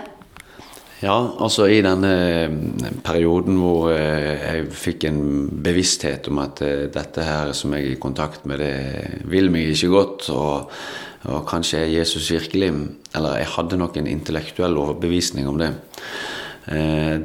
Ja, 1.02 1.16
altså 1.42 1.66
i 1.66 1.80
denne 1.82 2.10
eh, 2.46 2.92
perioden 3.02 3.56
hvor 3.58 3.88
eh, 3.90 4.36
jeg 4.38 4.68
fikk 4.78 5.08
en 5.10 5.22
bevissthet 5.66 6.30
om 6.30 6.42
at 6.44 6.62
eh, 6.62 6.84
dette 6.94 7.26
her 7.26 7.54
som 7.58 7.74
jeg 7.74 7.88
er 7.88 7.96
i 7.96 8.02
kontakt 8.02 8.46
med, 8.46 8.62
det 8.62 9.24
vil 9.32 9.50
meg 9.50 9.72
ikke 9.74 9.90
godt, 9.90 10.28
og, 10.30 10.70
og 11.26 11.42
kanskje 11.50 11.82
er 11.82 11.96
Jesus 11.96 12.30
virkelig 12.34 12.70
Eller 13.18 13.42
jeg 13.42 13.50
hadde 13.56 13.78
nok 13.82 13.98
en 13.98 14.08
intellektuell 14.08 14.78
overbevisning 14.78 15.50
om 15.50 15.58
det. 15.60 15.74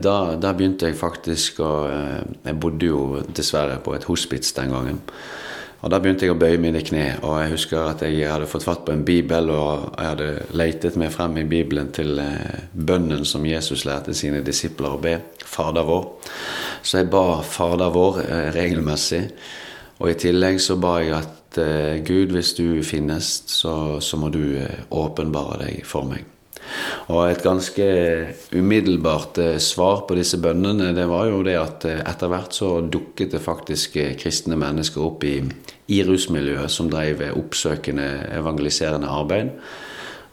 Da, 0.02 0.14
da 0.40 0.50
begynte 0.56 0.88
jeg 0.88 0.96
faktisk 0.96 1.60
å 1.60 1.70
Jeg 1.86 2.56
bodde 2.58 2.88
jo 2.88 3.20
dessverre 3.36 3.76
på 3.84 3.94
et 3.94 4.04
hospits 4.08 4.52
den 4.56 4.72
gangen. 4.72 4.98
Og 5.86 5.90
da 5.92 6.00
begynte 6.02 6.26
jeg 6.26 6.34
å 6.34 6.38
bøye 6.40 6.58
mine 6.58 6.80
kne, 6.82 7.04
og 7.22 7.36
jeg 7.38 7.52
husker 7.52 7.92
at 7.92 8.00
jeg 8.02 8.26
hadde 8.26 8.48
fått 8.50 8.64
fatt 8.66 8.80
på 8.82 8.90
en 8.90 9.04
bibel, 9.06 9.52
og 9.54 9.92
jeg 9.92 10.08
hadde 10.08 10.30
leitet 10.58 10.96
meg 10.98 11.12
frem 11.14 11.36
i 11.38 11.44
Bibelen 11.46 11.92
til 11.94 12.18
eh, 12.18 12.64
bønnen 12.74 13.22
som 13.22 13.46
Jesus 13.46 13.84
lærte 13.86 14.10
sine 14.18 14.42
disipler 14.42 14.96
å 14.96 14.98
be, 14.98 15.14
Fader 15.46 15.86
vår. 15.86 16.08
Så 16.82 17.04
jeg 17.04 17.10
ba 17.14 17.38
Fader 17.46 17.94
vår 17.94 18.18
eh, 18.24 18.48
regelmessig, 18.58 19.28
og 20.00 20.10
i 20.10 20.18
tillegg 20.26 20.58
så 20.64 20.74
ba 20.82 20.96
jeg 21.04 21.20
at 21.20 21.62
eh, 21.62 22.02
Gud, 22.02 22.34
hvis 22.34 22.56
du 22.58 22.82
finnes, 22.82 23.36
så, 23.46 24.00
så 24.02 24.18
må 24.18 24.34
du 24.34 24.42
åpenbare 24.90 25.68
deg 25.68 25.86
for 25.86 26.10
meg. 26.10 26.35
Og 27.12 27.22
et 27.28 27.42
ganske 27.44 27.86
umiddelbart 28.56 29.38
eh, 29.38 29.58
svar 29.62 30.04
på 30.08 30.16
disse 30.18 30.40
bønnene, 30.42 30.92
det 30.96 31.06
var 31.10 31.28
jo 31.30 31.42
det 31.46 31.56
at 31.60 31.86
eh, 31.86 32.02
etter 32.02 32.30
hvert 32.32 32.56
så 32.56 32.70
dukket 32.82 33.36
det 33.36 33.42
faktisk 33.44 33.98
eh, 34.02 34.14
kristne 34.18 34.58
mennesker 34.58 35.04
opp 35.06 35.26
i, 35.26 35.36
i 35.94 36.00
rusmiljøet 36.06 36.72
som 36.72 36.90
drev 36.90 37.22
oppsøkende 37.30 38.08
evangeliserende 38.40 39.10
arbeid. 39.10 39.52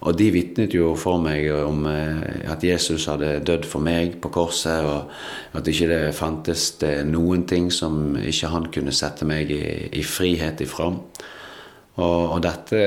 Og 0.03 0.17
de 0.19 0.25
vitnet 0.35 0.73
jo 0.75 0.89
for 0.99 1.21
meg 1.23 1.45
om 1.63 1.85
at 1.87 2.63
Jesus 2.65 3.05
hadde 3.07 3.37
dødd 3.47 3.63
for 3.63 3.79
meg 3.79 4.17
på 4.19 4.33
korset, 4.35 4.83
og 4.83 5.55
at 5.55 5.69
ikke 5.71 5.87
det 5.87 5.99
fantes 6.17 6.65
noen 7.07 7.45
ting 7.47 7.69
som 7.71 8.17
ikke 8.19 8.49
han 8.51 8.67
kunne 8.73 8.91
sette 8.91 9.23
meg 9.23 9.53
i, 9.55 9.61
i 9.95 10.03
frihet 10.03 10.59
ifra. 10.65 10.89
Og, 10.89 12.19
og 12.35 12.43
dette 12.43 12.83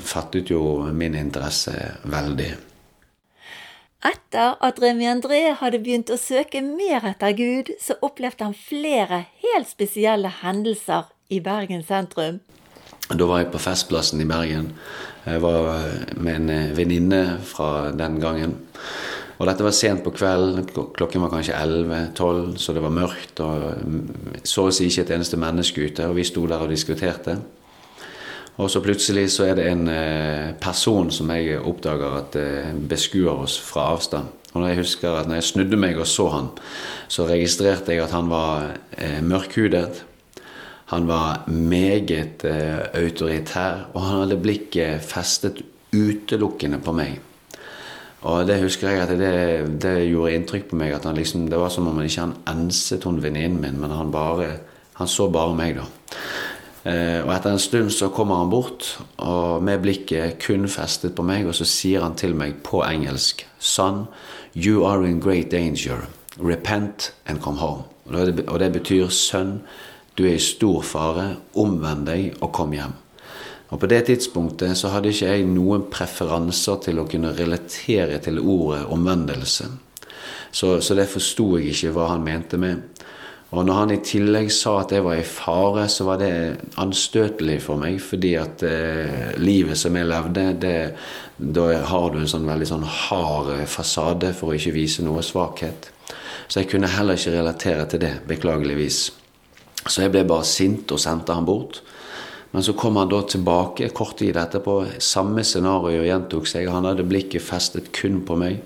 fattet 0.00 0.54
jo 0.54 0.62
min 0.88 1.20
interesse 1.20 1.76
veldig. 2.08 2.50
Etter 4.06 4.54
at 4.62 4.76
Remi 4.78 5.08
André 5.10 5.40
hadde 5.58 5.80
begynt 5.82 6.10
å 6.14 6.18
søke 6.20 6.60
mer 6.62 7.02
etter 7.08 7.32
Gud, 7.34 7.72
så 7.82 7.96
opplevde 7.98 8.46
han 8.46 8.54
flere 8.54 9.24
helt 9.42 9.66
spesielle 9.66 10.30
hendelser 10.44 11.08
i 11.34 11.40
Bergen 11.42 11.82
sentrum. 11.82 12.38
Da 13.08 13.26
var 13.26 13.42
jeg 13.42 13.50
på 13.50 13.58
Festplassen 13.58 14.22
i 14.22 14.28
Bergen. 14.28 14.70
Jeg 15.26 15.42
var 15.42 15.72
med 16.14 16.34
en 16.34 16.52
eh, 16.52 16.70
venninne 16.76 17.22
fra 17.42 17.90
den 17.90 18.20
gangen. 18.22 18.54
Og 19.38 19.46
dette 19.50 19.66
var 19.66 19.74
sent 19.74 20.04
på 20.06 20.12
kvelden. 20.14 20.66
Klokken 20.94 21.24
var 21.24 21.32
kanskje 21.32 21.58
11-12, 21.58 22.56
så 22.62 22.74
det 22.76 22.84
var 22.84 22.94
mørkt. 22.94 23.42
Og 23.42 23.82
mm, 23.82 24.42
så 24.46 24.68
å 24.68 24.74
si 24.74 24.86
ikke 24.86 25.08
et 25.08 25.14
eneste 25.16 25.40
menneske 25.40 25.88
ute. 25.90 26.06
Og 26.06 26.18
vi 26.20 26.26
sto 26.28 26.46
der 26.46 26.62
og 26.62 26.70
diskuterte. 26.70 27.38
Og 28.58 28.70
så 28.70 28.82
plutselig 28.82 29.28
så 29.30 29.46
er 29.46 29.54
det 29.54 29.68
en 29.70 29.86
eh, 29.92 30.50
person 30.58 31.12
som 31.14 31.30
jeg 31.30 31.60
oppdager 31.62 32.16
at 32.18 32.38
eh, 32.40 32.72
beskuer 32.90 33.44
oss 33.44 33.54
fra 33.62 33.92
avstand. 33.92 34.32
Og 34.52 34.60
når 34.60 34.72
jeg 34.72 34.80
husker 34.80 35.14
at 35.14 35.28
når 35.30 35.38
jeg 35.38 35.48
snudde 35.52 35.78
meg 35.78 36.00
og 36.00 36.08
så 36.10 36.26
han, 36.32 36.48
så 37.06 37.28
registrerte 37.28 37.94
jeg 37.94 38.02
at 38.02 38.16
han 38.16 38.30
var 38.32 38.72
eh, 38.98 39.20
mørkhudet. 39.22 40.02
Han 40.88 41.04
var 41.04 41.44
meget 41.52 42.46
autoritær, 42.96 43.90
og 43.92 44.06
han 44.06 44.22
hadde 44.22 44.38
blikket 44.40 45.04
festet 45.04 45.60
utelukkende 45.92 46.78
på 46.80 46.94
meg. 46.96 47.18
Og 48.24 48.46
det 48.48 48.56
husker 48.62 48.90
jeg 48.90 49.02
at 49.04 49.12
det, 49.20 49.34
det 49.84 50.08
gjorde 50.08 50.32
inntrykk 50.34 50.70
på 50.70 50.78
meg. 50.80 50.94
at 50.96 51.04
han 51.04 51.14
liksom, 51.14 51.50
Det 51.50 51.60
var 51.60 51.68
som 51.68 51.86
om 51.86 52.00
han 52.00 52.08
ikke 52.08 52.24
han 52.24 52.36
enset 52.48 53.04
hun 53.04 53.22
venninnen 53.22 53.60
min, 53.60 53.80
men 53.80 53.90
han, 53.90 54.10
bare, 54.10 54.48
han 54.94 55.06
så 55.06 55.28
bare 55.30 55.54
meg, 55.54 55.76
da. 55.76 55.84
Eh, 56.88 57.20
og 57.20 57.32
etter 57.34 57.52
en 57.52 57.60
stund 57.60 57.90
så 57.92 58.08
kommer 58.14 58.40
han 58.40 58.52
bort 58.52 58.94
og 59.20 59.64
med 59.64 59.82
blikket 59.84 60.38
kun 60.40 60.68
festet 60.72 61.16
på 61.18 61.26
meg, 61.26 61.44
og 61.48 61.56
så 61.58 61.66
sier 61.68 62.04
han 62.06 62.16
til 62.16 62.36
meg 62.38 62.62
på 62.64 62.80
engelsk 62.86 63.44
Son, 63.58 64.06
you 64.54 64.86
are 64.86 65.04
in 65.04 65.20
great 65.20 65.50
danger. 65.50 66.06
Repent 66.38 67.12
and 67.26 67.42
come 67.42 67.58
home. 67.58 67.84
Og 68.08 68.60
det 68.60 68.72
betyr 68.72 69.10
sønn, 69.12 69.58
du 70.16 70.24
er 70.24 70.38
i 70.38 70.42
stor 70.42 70.82
fare. 70.86 71.26
Omvend 71.58 72.06
deg 72.08 72.38
og 72.40 72.52
kom 72.54 72.72
hjem. 72.72 72.94
Og 73.68 73.80
På 73.80 73.86
det 73.86 74.06
tidspunktet 74.06 74.78
så 74.78 74.88
hadde 74.94 75.10
ikke 75.12 75.28
jeg 75.28 75.48
noen 75.50 75.84
preferanser 75.92 76.78
til 76.86 77.02
å 77.02 77.08
kunne 77.10 77.34
relatere 77.36 78.16
til 78.24 78.40
ordet 78.40 78.86
omvendelse. 78.88 79.68
Så, 80.50 80.78
så 80.80 80.96
det 80.96 81.10
forsto 81.10 81.50
jeg 81.58 81.74
ikke 81.74 81.92
hva 81.92 82.08
han 82.14 82.24
mente 82.24 82.56
med. 82.56 82.86
Og 83.48 83.64
når 83.64 83.78
han 83.78 83.92
i 83.94 84.00
tillegg 84.04 84.50
sa 84.52 84.74
at 84.82 84.90
jeg 84.92 85.04
var 85.06 85.16
i 85.16 85.24
fare, 85.24 85.86
så 85.88 86.04
var 86.04 86.18
det 86.20 86.32
anstøtelig 86.80 87.62
for 87.64 87.80
meg. 87.80 87.96
Fordi 88.04 88.34
at 88.36 88.64
eh, 88.68 89.30
livet 89.40 89.80
som 89.80 89.96
jeg 89.96 90.08
levde, 90.10 90.44
det, 90.60 90.74
da 91.38 91.68
har 91.88 92.10
du 92.12 92.18
en 92.20 92.28
sånn 92.28 92.48
veldig 92.48 92.68
sånn 92.68 92.84
hard 92.84 93.54
fasade 93.70 94.34
for 94.36 94.52
å 94.52 94.58
ikke 94.58 94.74
vise 94.76 95.04
noe 95.06 95.24
svakhet. 95.24 95.88
Så 96.48 96.60
jeg 96.60 96.68
kunne 96.74 96.92
heller 96.92 97.16
ikke 97.16 97.38
relatere 97.38 97.88
til 97.88 98.04
det, 98.04 98.12
beklageligvis. 98.28 99.00
Så 99.88 100.04
jeg 100.04 100.12
ble 100.12 100.26
bare 100.28 100.44
sint 100.48 100.92
og 100.92 101.00
sendte 101.00 101.36
han 101.36 101.48
bort. 101.48 101.80
Men 102.52 102.64
så 102.64 102.74
kom 102.76 103.00
han 103.00 103.08
da 103.08 103.22
tilbake 103.28 103.88
kort 103.96 104.18
tid 104.20 104.36
etterpå. 104.40 104.76
Samme 105.04 105.44
scenario 105.44 106.04
gjentok 106.04 106.48
seg. 106.48 106.68
Han 106.72 106.88
hadde 106.88 107.08
blikket 107.08 107.44
festet 107.44 107.92
kun 107.96 108.20
på 108.28 108.36
meg 108.40 108.60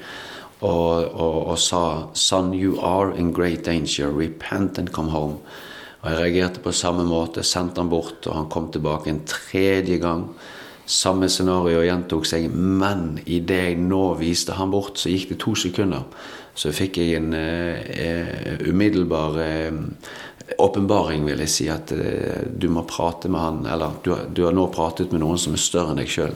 og, 0.62 1.14
og, 1.14 1.46
og, 1.46 1.58
sa 1.58 2.06
'Son, 2.14 2.54
you 2.54 2.78
are 2.80 3.18
in 3.18 3.32
great 3.32 3.64
danger. 3.66 4.08
Repent 4.08 4.78
and 4.78 4.88
come 4.88 5.10
home'. 5.10 5.38
Og 6.02 6.10
Jeg 6.10 6.18
reagerte 6.18 6.60
på 6.60 6.72
samme 6.72 7.04
måte, 7.04 7.42
sendte 7.42 7.80
han 7.80 7.90
bort, 7.90 8.26
og 8.26 8.34
han 8.34 8.48
kom 8.50 8.72
tilbake 8.72 9.10
en 9.10 9.22
tredje 9.26 9.98
gang. 10.02 10.24
Samme 10.86 11.28
scenario 11.30 11.84
gjentok 11.86 12.26
seg, 12.26 12.48
men 12.50 13.20
idet 13.26 13.60
jeg 13.68 13.76
nå 13.78 14.14
viste 14.18 14.56
han 14.58 14.70
bort, 14.70 14.98
så 14.98 15.12
gikk 15.12 15.28
det 15.28 15.38
to 15.44 15.54
sekunder. 15.54 16.02
Så 16.58 16.72
fikk 16.74 16.98
jeg 16.98 17.20
en 17.20 17.30
uh, 17.32 18.66
umiddelbar 18.66 19.38
uh, 19.38 19.78
åpenbaring, 20.58 21.22
vil 21.24 21.38
jeg 21.46 21.54
si, 21.54 21.68
at 21.70 21.94
uh, 21.94 22.42
du 22.50 22.66
må 22.68 22.82
prate 22.82 23.30
med 23.30 23.40
han, 23.40 23.62
eller 23.70 23.94
du, 24.02 24.12
du, 24.34 24.42
har 24.48 24.58
nå 24.58 24.66
pratet 24.74 25.14
med 25.14 25.22
noen 25.22 25.38
som 25.38 25.54
er 25.54 25.62
større 25.62 25.94
enn 25.94 26.02
deg 26.02 26.10
sjøl. 26.10 26.34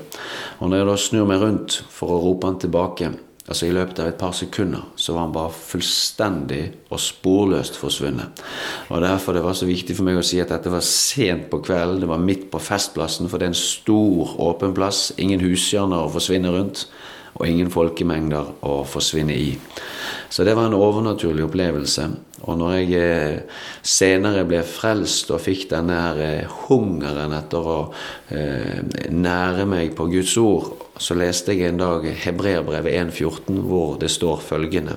Og 0.60 0.70
når 0.70 0.78
jeg 0.78 0.90
da 0.92 0.98
snur 1.08 1.26
meg 1.28 1.42
rundt 1.42 1.80
for 1.90 2.14
å 2.14 2.22
rope 2.22 2.46
han 2.46 2.62
tilbake, 2.62 3.10
Altså 3.46 3.68
I 3.68 3.74
løpet 3.74 4.00
av 4.02 4.08
et 4.10 4.18
par 4.18 4.32
sekunder 4.34 4.88
så 4.98 5.14
var 5.14 5.28
han 5.28 5.34
bare 5.34 5.54
fullstendig 5.54 6.62
og 6.90 6.98
sporløst 7.02 7.78
forsvunnet. 7.78 8.42
Og 8.90 9.02
Derfor 9.04 9.36
det 9.36 9.44
var 9.44 9.54
så 9.54 9.68
viktig 9.68 9.94
for 9.94 10.08
meg 10.08 10.18
å 10.18 10.24
si 10.26 10.40
at 10.42 10.50
dette 10.50 10.72
var 10.72 10.82
sent 10.82 11.46
på 11.52 11.60
kvelden. 11.62 12.00
Det 12.02 12.10
var 12.10 12.22
midt 12.22 12.48
på 12.50 12.58
Festplassen, 12.62 13.30
for 13.30 13.38
det 13.38 13.46
er 13.46 13.54
en 13.54 13.60
stor, 13.60 14.34
åpen 14.42 14.74
plass. 14.74 15.12
Ingen 15.22 15.44
hushjørner 15.44 16.08
å 16.08 16.10
forsvinne 16.10 16.50
rundt, 16.50 16.88
og 17.36 17.46
ingen 17.48 17.70
folkemengder 17.72 18.54
å 18.66 18.80
forsvinne 18.88 19.36
i. 19.36 19.52
Så 20.32 20.44
det 20.44 20.56
var 20.56 20.68
en 20.68 20.76
overnaturlig 20.76 21.44
opplevelse. 21.46 22.08
Og 22.46 22.58
når 22.58 22.72
jeg 22.76 23.00
eh, 23.00 23.60
senere 23.86 24.44
ble 24.48 24.62
frelst 24.66 25.30
og 25.34 25.42
fikk 25.44 25.68
denne 25.70 25.98
eh, 26.22 26.56
hungeren 26.66 27.34
etter 27.36 27.68
å 27.72 27.78
eh, 28.34 28.80
nære 29.12 29.66
meg 29.68 29.94
på 29.98 30.08
Guds 30.12 30.36
ord, 30.40 30.72
så 30.98 31.16
leste 31.18 31.54
jeg 31.54 31.70
en 31.70 31.82
dag 31.82 32.08
Hebreerbrevet 32.24 32.96
1,14, 33.02 33.60
hvor 33.66 33.96
det 34.00 34.10
står 34.12 34.42
følgende 34.44 34.96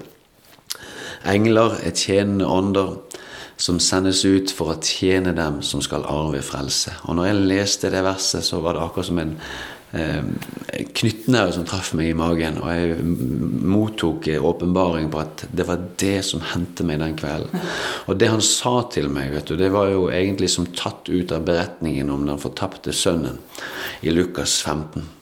Engler 1.28 1.74
er 1.84 1.92
tjenende 1.92 2.48
ånder 2.48 2.94
som 3.60 3.80
sendes 3.84 4.22
ut 4.24 4.54
for 4.56 4.72
å 4.72 4.80
tjene 4.80 5.34
dem 5.36 5.60
som 5.68 5.82
skal 5.84 6.06
arve 6.08 6.40
frelse. 6.46 6.94
Og 7.12 7.18
når 7.18 7.28
jeg 7.28 7.48
leste 7.50 7.92
det 7.92 8.06
verset, 8.06 8.46
så 8.48 8.62
var 8.64 8.78
det 8.78 8.86
akkurat 8.86 9.10
som 9.10 9.20
en 9.20 9.34
knyttneve 9.90 11.54
som 11.56 11.66
traff 11.66 11.94
meg 11.98 12.12
i 12.12 12.18
magen. 12.18 12.60
Og 12.62 12.70
jeg 12.70 12.98
mottok 13.74 14.30
åpenbaring 14.38 15.10
på 15.12 15.22
at 15.24 15.46
det 15.50 15.66
var 15.68 15.86
det 16.02 16.20
som 16.28 16.44
hendte 16.52 16.86
meg 16.86 17.02
den 17.02 17.18
kvelden. 17.20 17.70
Og 18.08 18.20
det 18.22 18.30
han 18.30 18.44
sa 18.46 18.76
til 18.94 19.10
meg, 19.14 19.34
vet 19.34 19.50
du, 19.50 19.58
det 19.58 19.72
var 19.74 19.90
jo 19.94 20.10
egentlig 20.14 20.52
som 20.54 20.70
tatt 20.78 21.10
ut 21.10 21.34
av 21.34 21.46
beretningen 21.48 22.12
om 22.14 22.28
den 22.30 22.42
fortapte 22.42 22.94
sønnen 22.94 23.42
i 24.06 24.14
Lukas 24.14 24.62
15. 24.62 25.16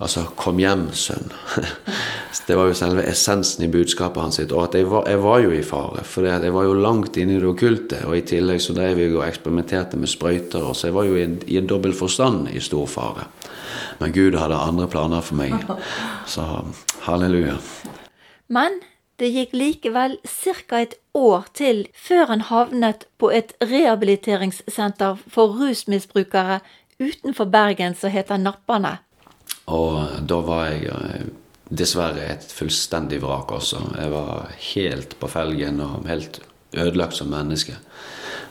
Altså 0.00 0.22
'kom 0.36 0.58
hjem, 0.58 0.88
sønn'. 0.92 1.32
Det 2.46 2.56
var 2.56 2.66
jo 2.66 2.74
selve 2.74 3.02
essensen 3.04 3.64
i 3.64 3.68
budskapet 3.68 4.22
hans. 4.22 4.36
sitt, 4.36 4.52
Og 4.52 4.62
at 4.64 4.74
jeg 4.74 4.90
var, 4.90 5.04
jeg 5.08 5.22
var 5.22 5.38
jo 5.38 5.50
i 5.50 5.62
fare, 5.62 6.04
for 6.04 6.24
jeg 6.24 6.52
var 6.52 6.64
jo 6.64 6.72
langt 6.74 7.16
inne 7.16 7.36
i 7.36 7.40
det 7.40 7.46
okkulte. 7.46 8.06
Og 8.06 8.16
i 8.16 8.20
tillegg 8.20 8.60
så 8.60 8.72
drev 8.72 8.98
jeg 8.98 9.14
og 9.14 9.26
eksperimenterte 9.26 9.96
med 9.96 10.08
sprøyter, 10.08 10.72
så 10.74 10.86
jeg 10.86 10.94
var 10.94 11.04
jo 11.04 11.16
i 11.16 11.22
en, 11.22 11.42
i 11.46 11.58
en 11.58 11.66
dobbel 11.66 11.92
forstand 11.92 12.48
i 12.48 12.60
stor 12.60 12.86
fare. 12.86 13.26
Men 14.00 14.14
Gud 14.16 14.38
hadde 14.38 14.58
andre 14.58 14.88
planer 14.90 15.24
for 15.24 15.38
meg. 15.40 15.56
Så 16.26 16.46
halleluja. 17.06 17.58
Men 18.48 18.80
det 19.20 19.28
gikk 19.34 19.52
likevel 19.52 20.16
ca. 20.24 20.80
et 20.80 20.94
år 21.14 21.46
til 21.54 21.86
før 21.94 22.26
han 22.32 22.46
havnet 22.48 23.04
på 23.18 23.30
et 23.30 23.52
rehabiliteringssenter 23.60 25.20
for 25.28 25.52
rusmisbrukere 25.60 26.60
utenfor 27.00 27.44
Bergen 27.52 27.94
som 27.94 28.10
heter 28.10 28.40
Nappane. 28.40 28.98
Og 29.66 30.24
da 30.26 30.40
var 30.44 30.70
jeg 30.70 30.88
eh, 30.88 31.28
dessverre 31.68 32.24
et 32.32 32.46
fullstendig 32.52 33.20
vrak 33.22 33.52
også. 33.52 33.82
Jeg 33.98 34.10
var 34.12 34.48
helt 34.72 35.18
på 35.20 35.30
felgen 35.30 35.80
og 35.84 36.08
helt 36.08 36.40
ødelagt 36.72 37.16
som 37.18 37.30
menneske. 37.30 37.76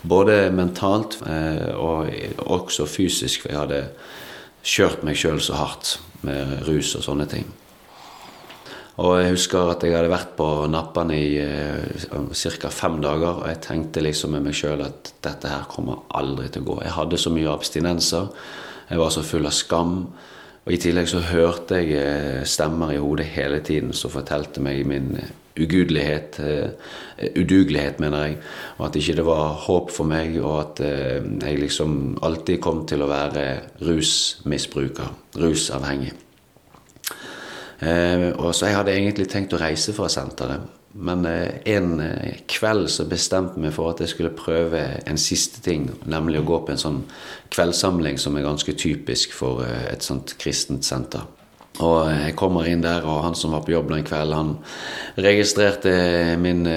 Både 0.01 0.51
mentalt 0.55 1.19
eh, 1.27 1.73
og 1.75 2.07
også 2.45 2.85
fysisk, 2.87 3.41
for 3.41 3.51
jeg 3.51 3.59
hadde 3.59 3.83
kjørt 4.63 5.03
meg 5.07 5.17
sjøl 5.19 5.39
så 5.43 5.57
hardt 5.59 5.97
med 6.25 6.59
rus 6.67 6.95
og 6.99 7.05
sånne 7.05 7.27
ting. 7.31 7.47
Og 8.99 9.13
jeg 9.21 9.31
husker 9.31 9.69
at 9.71 9.83
jeg 9.85 9.95
hadde 9.95 10.11
vært 10.11 10.33
på 10.35 10.45
nappene 10.67 11.15
i 11.15 11.37
eh, 11.39 12.55
ca. 12.59 12.71
fem 12.73 12.97
dager, 12.99 13.39
og 13.39 13.45
jeg 13.47 13.61
tenkte 13.63 14.03
liksom 14.03 14.35
med 14.35 14.43
meg 14.49 14.57
sjøl 14.59 14.83
at 14.83 15.13
dette 15.23 15.51
her 15.51 15.69
kommer 15.71 16.01
aldri 16.19 16.49
til 16.51 16.65
å 16.65 16.73
gå. 16.73 16.75
Jeg 16.83 16.97
hadde 16.97 17.21
så 17.21 17.31
mye 17.31 17.53
abstinenser. 17.53 18.27
Jeg 18.89 18.99
var 18.99 19.13
så 19.15 19.23
full 19.23 19.47
av 19.47 19.55
skam. 19.55 20.01
Og 20.65 20.75
I 20.75 20.81
tillegg 20.83 21.07
så 21.07 21.21
hørte 21.29 21.79
jeg 21.79 21.95
eh, 21.95 22.43
stemmer 22.43 22.91
i 22.91 22.99
hodet 22.99 23.29
hele 23.31 23.61
tiden 23.63 23.95
som 23.95 24.11
fortalte 24.11 24.59
meg 24.63 24.83
min 24.89 25.13
ugudelighet, 25.59 26.39
uh, 26.39 27.27
udugelighet, 27.35 27.99
mener 27.99 28.25
jeg. 28.25 28.39
Og 28.77 28.87
at 28.87 29.01
ikke 29.01 29.17
det 29.19 29.27
var 29.27 29.59
håp 29.67 29.91
for 29.95 30.09
meg, 30.09 30.39
og 30.43 30.55
at 30.63 30.81
uh, 30.85 31.29
jeg 31.43 31.61
liksom 31.65 32.17
alltid 32.23 32.63
kom 32.63 32.85
til 32.89 33.03
å 33.03 33.11
være 33.11 33.45
rusmisbruker, 33.83 35.13
rusavhengig. 35.39 36.15
Eh, 37.79 38.35
og 38.35 38.51
så 38.55 38.67
jeg 38.67 38.75
hadde 38.75 38.93
egentlig 38.95 39.29
tenkt 39.31 39.55
å 39.55 39.61
reise 39.61 39.95
fra 39.95 40.09
senteret. 40.11 40.67
Men 40.99 41.23
eh, 41.29 41.61
en 41.75 41.93
eh, 42.03 42.41
kveld 42.49 42.89
så 42.91 43.05
bestemte 43.07 43.55
jeg 43.55 43.67
meg 43.67 43.75
for 43.75 43.93
at 43.93 44.03
jeg 44.03 44.11
skulle 44.11 44.35
prøve 44.35 44.81
en 45.07 45.21
siste 45.21 45.63
ting. 45.63 45.87
Nemlig 46.09 46.41
å 46.41 46.47
gå 46.49 46.61
på 46.65 46.75
en 46.75 46.81
sånn 46.81 47.01
kveldssamling 47.53 48.19
som 48.19 48.35
er 48.35 48.47
ganske 48.47 48.75
typisk 48.75 49.35
for 49.37 49.63
et 49.63 50.03
sånt 50.05 50.35
kristent 50.41 50.87
senter. 50.87 51.23
Og 51.85 52.09
jeg 52.11 52.35
kommer 52.39 52.67
inn 52.67 52.83
der, 52.83 53.05
og 53.07 53.23
han 53.23 53.37
som 53.39 53.53
var 53.55 53.63
på 53.63 53.71
jobb 53.71 53.93
den 53.93 54.03
kvelden, 54.07 54.35
han 54.35 55.23
registrerte 55.23 55.93
min 56.41 56.67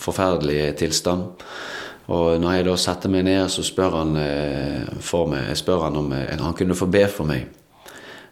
forferdelige 0.00 0.72
tilstand. 0.80 1.44
Og 2.08 2.40
når 2.40 2.54
jeg 2.56 2.66
da 2.70 2.76
setter 2.80 3.12
meg 3.12 3.26
ned, 3.28 3.50
så 3.52 3.60
spør 3.66 3.98
han, 3.98 4.16
for 5.04 5.28
meg, 5.28 5.52
spør 5.60 5.84
han 5.84 6.00
om 6.00 6.14
han 6.16 6.56
kunne 6.56 6.78
få 6.78 6.88
be 6.88 7.04
for 7.12 7.28
meg. 7.28 7.50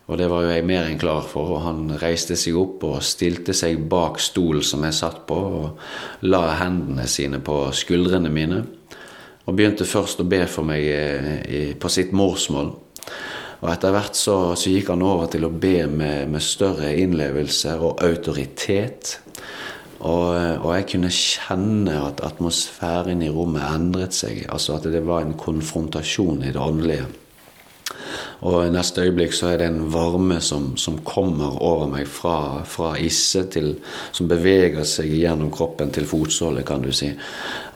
Og 0.06 0.18
det 0.18 0.28
var 0.30 0.44
jo 0.44 0.52
jeg 0.54 0.66
mer 0.66 0.86
enn 0.86 1.00
klar 1.00 1.24
for. 1.26 1.56
Og 1.56 1.64
han 1.64 1.90
reiste 2.00 2.36
seg 2.38 2.58
opp 2.58 2.84
og 2.86 3.04
stilte 3.04 3.54
seg 3.56 3.82
bak 3.90 4.20
stolen 4.22 4.64
som 4.64 4.84
jeg 4.86 4.98
satt 5.00 5.24
på, 5.28 5.36
og 5.36 6.26
la 6.30 6.44
hendene 6.60 7.08
sine 7.10 7.42
på 7.42 7.64
skuldrene 7.74 8.30
mine. 8.32 8.62
Og 9.46 9.54
begynte 9.54 9.86
først 9.86 10.22
å 10.22 10.28
be 10.28 10.42
for 10.50 10.66
meg 10.66 10.86
eh, 10.90 11.74
på 11.78 11.90
sitt 11.90 12.14
morsmål. 12.16 12.72
Og 13.62 13.70
etter 13.72 13.94
hvert 13.94 14.18
så, 14.18 14.36
så, 14.58 14.70
gikk 14.70 14.90
han 14.92 15.04
over 15.06 15.30
til 15.32 15.46
å 15.46 15.52
be 15.52 15.86
med, 15.88 16.28
med 16.32 16.44
større 16.44 16.92
innlevelse 17.00 17.76
og 17.80 18.02
autoritet. 18.04 19.16
Og, 19.96 20.34
og, 20.60 20.70
jeg 20.76 20.88
kunne 20.92 21.12
kjenne 21.12 21.94
at 22.04 22.20
atmosfæren 22.26 23.24
i 23.24 23.30
rommet 23.32 23.64
endret 23.64 24.16
seg. 24.16 24.44
Altså 24.52 24.76
at 24.76 24.90
det 24.92 25.04
var 25.06 25.24
en 25.24 25.36
konfrontasjon 25.40 26.44
i 26.44 26.52
det 26.52 26.60
åndelige. 26.60 27.08
Og 28.44 28.66
i 28.66 28.72
neste 28.72 29.01
øyeblikk 29.07 29.33
så 29.33 29.49
er 29.53 29.61
det 29.61 29.68
en 29.70 29.87
varme 29.92 30.40
som, 30.44 30.75
som 30.77 30.99
kommer 31.05 31.57
over 31.64 31.88
meg 31.88 32.09
fra, 32.11 32.62
fra 32.68 32.92
isse 33.01 33.46
til 33.53 33.77
Som 34.12 34.29
beveger 34.29 34.85
seg 34.85 35.09
gjennom 35.12 35.51
kroppen 35.53 35.90
til 35.92 36.07
fotsålet, 36.09 36.66
kan 36.66 36.85
du 36.85 36.92
si. 36.92 37.09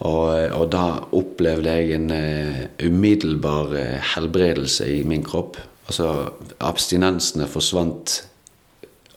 Og, 0.01 0.53
og 0.57 0.67
da 0.73 0.85
opplevde 1.17 1.77
jeg 1.81 1.97
en 1.97 2.11
uh, 2.13 2.61
umiddelbar 2.85 3.75
uh, 3.75 4.13
helbredelse 4.15 4.89
i 4.99 5.03
min 5.05 5.25
kropp. 5.25 5.59
Altså 5.89 6.31
abstinensene 6.61 7.49
forsvant 7.51 8.21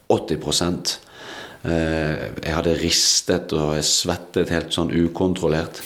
80 0.10 0.40
uh, 0.44 0.98
eh, 1.64 2.24
Jeg 2.44 2.56
hadde 2.56 2.80
ristet 2.82 3.54
og 3.56 3.78
svettet 3.86 4.52
helt 4.52 4.76
sånn 4.76 4.92
ukontrollert. 4.92 5.84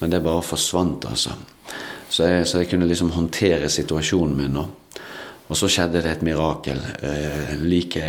Men 0.00 0.10
det 0.10 0.22
bare 0.24 0.42
forsvant, 0.42 1.04
altså. 1.10 1.34
Så 2.10 2.26
jeg, 2.26 2.46
så 2.48 2.62
jeg 2.62 2.70
kunne 2.72 2.88
liksom 2.90 3.12
håndtere 3.14 3.68
situasjonen 3.70 4.36
min 4.36 4.54
nå. 4.56 4.66
Og 5.50 5.58
så 5.58 5.68
skjedde 5.70 6.02
det 6.04 6.14
et 6.14 6.24
mirakel. 6.24 6.78
Eh, 7.02 7.54
like 7.58 8.06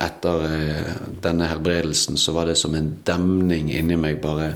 etter 0.00 0.44
eh, 0.48 0.92
denne 1.22 1.48
helbredelsen 1.50 2.16
så 2.18 2.34
var 2.34 2.48
det 2.48 2.56
som 2.58 2.74
en 2.74 2.90
demning 3.06 3.70
inni 3.72 3.98
meg 4.00 4.20
bare 4.24 4.54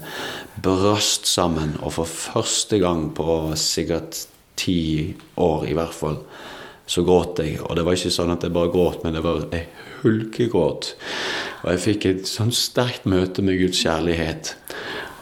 brast 0.64 1.28
sammen. 1.28 1.76
Og 1.82 1.98
for 1.98 2.08
første 2.08 2.80
gang 2.82 3.10
på 3.16 3.40
sikkert 3.60 4.24
ti 4.58 5.14
år 5.38 5.68
i 5.68 5.76
hvert 5.78 5.94
fall, 5.94 6.22
så 6.88 7.04
gråt 7.04 7.42
jeg. 7.44 7.58
Og 7.60 7.76
det 7.76 7.84
var 7.84 7.98
ikke 7.98 8.14
sånn 8.14 8.32
at 8.32 8.46
jeg 8.46 8.56
bare 8.56 8.72
gråt, 8.72 9.04
men 9.04 9.18
det 9.18 9.22
var 9.24 9.44
ei 9.52 9.66
hulkegråt. 10.00 10.94
Og 11.64 11.68
jeg 11.74 11.84
fikk 11.84 12.08
et 12.08 12.30
sånn 12.30 12.54
sterkt 12.54 13.04
møte 13.10 13.44
med 13.44 13.60
Guds 13.60 13.82
kjærlighet. 13.84 14.54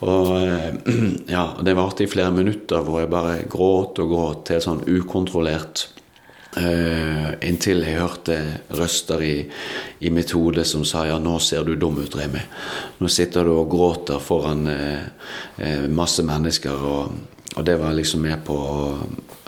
Og 0.06 0.32
eh, 0.38 0.70
ja, 1.34 1.48
det 1.66 1.76
varte 1.76 2.06
i 2.06 2.10
flere 2.10 2.30
minutter 2.36 2.86
hvor 2.86 3.02
jeg 3.02 3.12
bare 3.12 3.42
gråt 3.50 3.98
og 4.04 4.14
gråt 4.14 4.54
helt 4.54 4.68
sånn 4.68 4.84
ukontrollert. 4.86 5.88
Uh, 6.56 7.34
inntil 7.44 7.82
jeg 7.84 7.98
hørte 8.00 8.36
røster 8.78 9.20
i, 9.20 9.34
i, 10.00 10.08
mitt 10.08 10.30
hode 10.32 10.62
som 10.64 10.86
sa 10.88 11.02
ja, 11.04 11.18
nå 11.20 11.34
ser 11.44 11.66
du 11.68 11.74
dum 11.76 11.98
ut, 12.00 12.16
Remi. 12.16 12.40
Nå 12.96 13.10
sitter 13.12 13.44
du 13.44 13.52
og 13.58 13.68
gråter 13.74 14.22
foran 14.24 14.64
uh, 14.70 15.04
uh, 15.60 15.84
masse 15.92 16.24
mennesker. 16.24 16.80
Og, 16.80 17.12
og, 17.52 17.60
det 17.68 17.76
var 17.82 17.92
liksom 17.98 18.24
med 18.24 18.40
på 18.48 18.56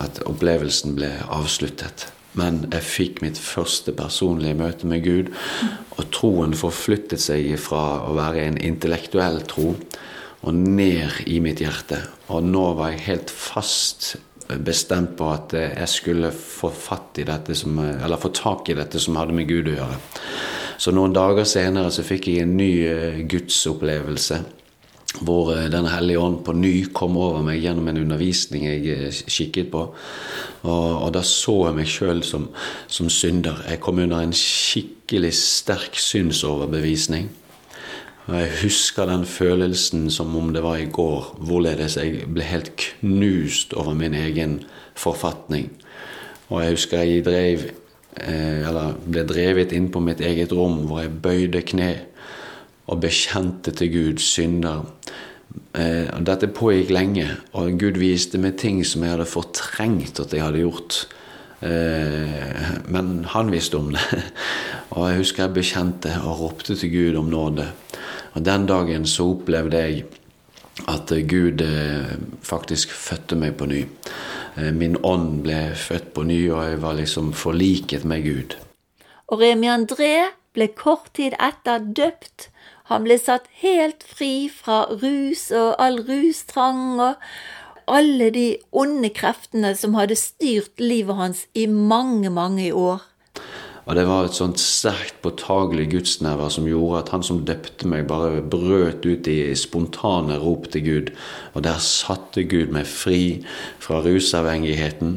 at 0.05 0.21
opplevelsen 0.29 0.93
ble 0.99 1.09
avsluttet. 1.25 2.11
Men 2.37 2.67
jeg 2.69 2.85
fikk 2.85 3.23
mitt 3.25 3.41
første 3.41 3.95
personlige 3.97 4.59
møte 4.59 4.87
med 4.87 5.01
Gud, 5.01 5.33
og 5.97 6.13
troen 6.13 6.53
forflyttet 6.53 7.25
seg 7.25 7.55
fra 7.57 8.03
å 8.05 8.13
være 8.19 8.45
en 8.45 8.61
intellektuell 8.69 9.41
tro 9.49 9.73
og 10.45 10.55
ned 10.55 11.23
i 11.25 11.41
mitt 11.43 11.65
hjerte. 11.65 12.03
Og 12.29 12.45
nå 12.45 12.69
var 12.77 12.93
jeg 12.93 13.07
helt 13.09 13.33
fast 13.33 14.13
bestemt 14.57 15.15
på 15.17 15.29
at 15.29 15.53
eh, 15.53 15.73
jeg 15.77 15.89
skulle 15.89 16.31
få 16.33 16.71
som, 17.53 17.79
eh, 17.79 18.17
få 18.17 18.29
tak 18.33 18.69
i 18.69 18.73
dette 18.73 18.99
som 18.99 19.15
hadde 19.15 19.33
med 19.33 19.47
Gud 19.47 19.67
å 19.69 19.75
gjøre. 19.77 19.99
Så 20.79 20.91
noen 20.91 21.13
dager 21.13 21.43
senere 21.43 21.91
så 21.91 22.03
fikk 22.03 22.27
jeg 22.27 22.41
en 22.43 22.57
ny 22.57 22.71
eh, 22.87 23.21
gudsopplevelse. 23.27 24.43
Hvor 25.25 25.55
Den 25.69 25.87
hellige 25.89 26.19
ånd 26.19 26.43
på 26.45 26.53
ny 26.53 26.85
kom 26.93 27.17
over 27.17 27.41
meg 27.41 27.63
gjennom 27.63 27.87
en 27.89 27.97
undervisning 27.97 28.67
jeg 28.67 29.11
kikket 29.25 29.71
på. 29.71 29.81
Og, 30.61 31.01
og 31.01 31.09
da 31.15 31.23
så 31.25 31.65
jeg 31.65 31.75
meg 31.79 31.89
sjøl 31.89 32.21
som, 32.23 32.45
som 32.87 33.09
synder. 33.09 33.57
Jeg 33.67 33.81
kom 33.81 33.97
under 33.99 34.21
en 34.21 34.35
skikkelig 34.37 35.33
sterk 35.33 35.97
synsoverbevisning. 35.97 37.31
Jeg 38.29 38.49
husker 38.61 39.07
den 39.09 39.23
følelsen 39.25 40.09
som 40.13 40.35
om 40.37 40.51
det 40.53 40.61
var 40.61 40.77
i 40.77 40.89
går, 40.91 41.31
hvorledes 41.41 41.95
jeg 41.97 42.27
ble 42.29 42.45
helt 42.45 42.75
knust 42.77 43.73
over 43.73 43.95
min 43.97 44.13
egen 44.13 44.59
forfatning. 44.93 45.71
Og 46.49 46.61
jeg 46.61 46.75
husker 46.75 47.01
jeg 47.01 47.25
drev, 47.25 47.63
eh, 48.21 48.69
ble 49.05 49.23
drevet 49.25 49.73
inn 49.73 49.89
på 49.89 50.01
mitt 50.03 50.21
eget 50.21 50.53
rom, 50.53 50.83
hvor 50.85 51.01
jeg 51.01 51.21
bøyde 51.21 51.61
kne 51.61 51.89
og 52.87 53.01
bekjente 53.01 53.71
til 53.71 53.91
Gud 53.93 54.21
synder. 54.21 54.85
Eh, 55.73 56.09
dette 56.21 56.47
pågikk 56.47 56.89
lenge, 56.93 57.27
og 57.53 57.79
Gud 57.79 57.97
viste 57.97 58.37
meg 58.37 58.57
ting 58.57 58.83
som 58.85 59.03
jeg 59.03 59.15
hadde 59.15 59.25
fortrengt 59.25 60.19
at 60.19 60.33
jeg 60.33 60.43
hadde 60.43 60.61
gjort. 60.61 61.07
Eh, 61.61 62.77
men 62.87 63.25
han 63.25 63.51
visste 63.51 63.77
om 63.77 63.89
det. 63.91 64.23
Og 64.95 65.09
jeg 65.09 65.19
husker 65.19 65.43
jeg 65.43 65.53
bekjente 65.53 66.13
og 66.23 66.39
ropte 66.39 66.73
til 66.75 66.89
Gud 66.89 67.17
om 67.19 67.27
nåde. 67.29 67.67
Og 68.33 68.45
den 68.45 68.65
dagen 68.69 69.05
så 69.09 69.31
opplevde 69.33 69.83
jeg 69.83 70.03
at 70.87 71.11
Gud 71.27 71.61
eh, 71.61 72.15
faktisk 72.45 72.91
fødte 72.95 73.35
meg 73.39 73.57
på 73.59 73.67
ny. 73.69 73.83
Eh, 74.55 74.71
min 74.75 74.97
ånd 75.03 75.41
ble 75.43 75.73
født 75.75 76.13
på 76.15 76.23
ny, 76.23 76.39
og 76.53 76.63
jeg 76.69 76.81
var 76.83 76.97
liksom 76.99 77.33
forliket 77.33 78.05
med 78.07 78.23
Gud. 78.23 78.55
Og 79.27 79.41
Remi 79.41 79.69
André 79.69 80.29
ble 80.55 80.69
kort 80.77 81.11
tid 81.17 81.35
etter 81.39 81.83
døpt. 81.83 82.49
Han 82.89 83.05
ble 83.05 83.19
satt 83.21 83.49
helt 83.61 84.03
fri 84.03 84.49
fra 84.49 84.85
rus 84.89 85.49
og 85.53 85.75
all 85.81 86.01
rustrang 86.07 86.97
og 86.97 87.19
alle 87.89 88.29
de 88.33 88.47
onde 88.71 89.11
kreftene 89.13 89.75
som 89.77 89.97
hadde 89.97 90.17
styrt 90.17 90.81
livet 90.81 91.17
hans 91.17 91.45
i 91.57 91.65
mange, 91.69 92.29
mange 92.33 92.71
år. 92.73 93.05
Og 93.89 93.95
det 93.97 94.03
var 94.05 94.27
et 94.27 94.35
sånt 94.37 94.59
sterkt 94.61 95.15
påtagelig 95.23 95.87
gudsnærvær 95.89 96.51
som 96.53 96.67
gjorde 96.69 96.99
at 96.99 97.07
han 97.09 97.23
som 97.25 97.39
døpte 97.41 97.89
meg, 97.89 98.03
bare 98.05 98.43
brøt 98.45 99.01
ut 99.01 99.25
i 99.25 99.55
spontane 99.57 100.37
rop 100.37 100.67
til 100.69 100.83
Gud. 100.85 101.09
Og 101.57 101.63
der 101.65 101.81
satte 101.81 102.43
Gud 102.45 102.69
meg 102.75 102.85
fri 102.85 103.39
fra 103.81 104.03
rusavhengigheten, 104.05 105.15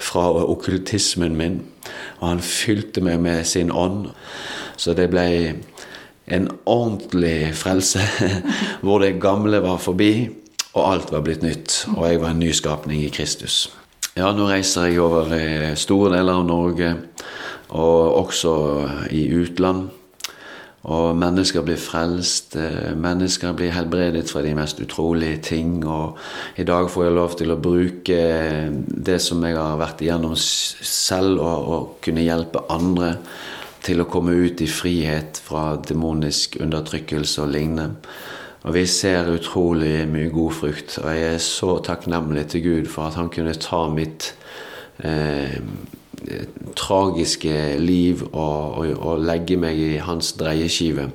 fra 0.00 0.24
okkultismen 0.40 1.36
min. 1.36 1.60
Og 2.22 2.30
han 2.30 2.40
fylte 2.40 3.04
meg 3.04 3.20
med 3.20 3.44
sin 3.44 3.68
ånd. 3.68 4.08
Så 4.80 4.96
det 4.96 5.10
ble 5.12 5.28
en 6.24 6.48
ordentlig 6.64 7.52
frelse, 7.60 8.00
hvor 8.84 9.04
det 9.04 9.20
gamle 9.20 9.60
var 9.60 9.76
forbi, 9.76 10.30
og 10.72 10.92
alt 10.94 11.12
var 11.12 11.28
blitt 11.28 11.44
nytt. 11.44 11.82
Og 11.92 12.08
jeg 12.08 12.24
var 12.24 12.32
en 12.32 12.40
nyskapning 12.40 13.04
i 13.04 13.12
Kristus. 13.12 13.66
Ja, 14.16 14.32
nå 14.32 14.48
reiser 14.48 14.88
jeg 14.88 15.04
over 15.04 15.28
store 15.76 16.14
deler 16.16 16.40
av 16.40 16.48
Norge 16.48 16.94
og 17.74 18.24
også 18.24 18.54
i 19.14 19.26
utland. 19.34 19.88
Og 20.84 21.16
mennesker 21.16 21.64
blir 21.64 21.80
frelst, 21.80 22.56
eh, 22.60 22.92
mennesker 22.96 23.54
blir 23.56 23.72
helbredet 23.72 24.28
fra 24.30 24.42
de 24.42 24.52
mest 24.54 24.80
utrolige 24.80 25.38
ting. 25.42 25.86
Og 25.86 26.18
i 26.58 26.64
dag 26.64 26.90
får 26.90 27.04
jeg 27.04 27.14
lov 27.14 27.36
til 27.38 27.54
å 27.54 27.60
bruke 27.60 28.18
det 28.84 29.20
som 29.22 29.42
jeg 29.44 29.56
har 29.56 29.78
vært 29.80 30.04
igjennom 30.04 30.36
selv, 30.36 31.40
og, 31.40 31.68
og 31.68 31.96
kunne 32.04 32.26
hjelpe 32.26 32.66
andre. 32.68 33.16
til 33.84 34.00
å 34.00 34.06
komme 34.08 34.32
ut 34.32 34.62
i 34.64 34.66
frihet 34.66 35.36
fra 35.44 35.76
demonisk 35.76 36.56
undertrykkelse 36.56 37.42
og 37.42 37.50
lignende. 37.52 37.98
Og 38.64 38.72
vi 38.78 38.86
ser 38.88 39.28
utrolig 39.28 40.06
mye 40.08 40.30
god 40.32 40.54
frukt. 40.56 40.94
Og 41.02 41.10
jeg 41.12 41.34
er 41.34 41.42
så 41.44 41.74
takknemlig 41.84 42.46
til 42.48 42.62
Gud 42.64 42.88
for 42.88 43.10
at 43.10 43.18
han 43.20 43.28
kunne 43.28 43.52
ta 43.60 43.82
mitt 43.92 44.30
eh, 45.04 45.60
tragiske 46.76 47.78
liv 47.78 48.22
og, 48.32 48.78
og, 48.78 48.92
og, 48.98 49.24
legge 49.24 49.58
meg 49.60 49.78
i 49.78 49.96
hans 50.02 50.34
dreieskive. 50.40 51.10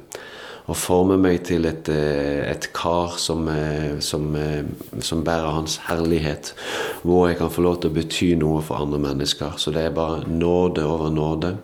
Og 0.70 0.78
forme 0.78 1.16
meg 1.18 1.42
til 1.48 1.66
et, 1.66 1.90
eh, 1.90 2.46
et 2.46 2.68
kar 2.78 3.16
som, 3.18 3.48
eh, 3.50 3.98
som, 4.06 4.36
eh, 4.36 4.62
som, 5.02 5.24
bærer 5.26 5.56
hans 5.56 5.80
herlighet. 5.88 6.54
Hvor 7.02 7.28
jeg 7.28 7.40
kan 7.40 7.50
få 7.50 7.66
lov 7.66 7.80
til 7.82 7.90
å 7.90 7.94
bety 7.96 8.36
noe 8.38 8.62
for 8.62 8.78
andre 8.78 9.00
mennesker. 9.00 9.58
Så 9.58 9.74
det 9.74 9.88
er 9.88 9.98
bare 9.98 10.28
nåde 10.28 10.86
over 10.86 11.10
nåde. 11.10 11.58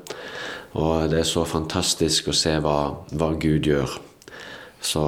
Og 0.74 1.10
det 1.10 1.20
er 1.20 1.30
så 1.30 1.46
fantastisk 1.46 2.30
å 2.30 2.34
se 2.34 2.58
hva, 2.60 2.96
hva 3.14 3.32
Gud 3.40 3.70
gjør. 3.70 4.00
Så 4.82 5.06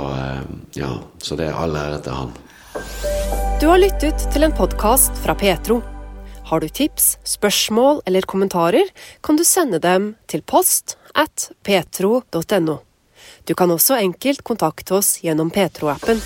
ja, 0.75 0.93
så 1.19 1.35
det 1.35 1.49
er 1.49 1.57
all 1.57 1.75
ære 1.75 2.01
til 2.03 2.13
han. 2.13 2.31
Du 3.59 3.67
har 3.67 3.81
lyttet 3.81 4.29
til 4.31 4.45
en 4.45 4.53
podkast 4.53 5.17
fra 5.25 5.33
Petro. 5.33 5.96
Har 6.47 6.63
du 6.63 6.69
tips, 6.71 7.17
spørsmål 7.27 7.99
eller 8.07 8.23
kommentarer, 8.23 8.87
kan 9.19 9.35
du 9.35 9.43
sende 9.43 9.81
dem 9.83 10.13
til 10.31 10.45
post 10.47 10.95
at 11.11 11.49
petro.no. 11.67 12.77
Du 13.43 13.53
kan 13.55 13.71
også 13.73 13.99
enkelt 13.99 14.45
kontakte 14.47 14.95
oss 14.95 15.17
gjennom 15.25 15.51
Petro-appen. 15.51 16.23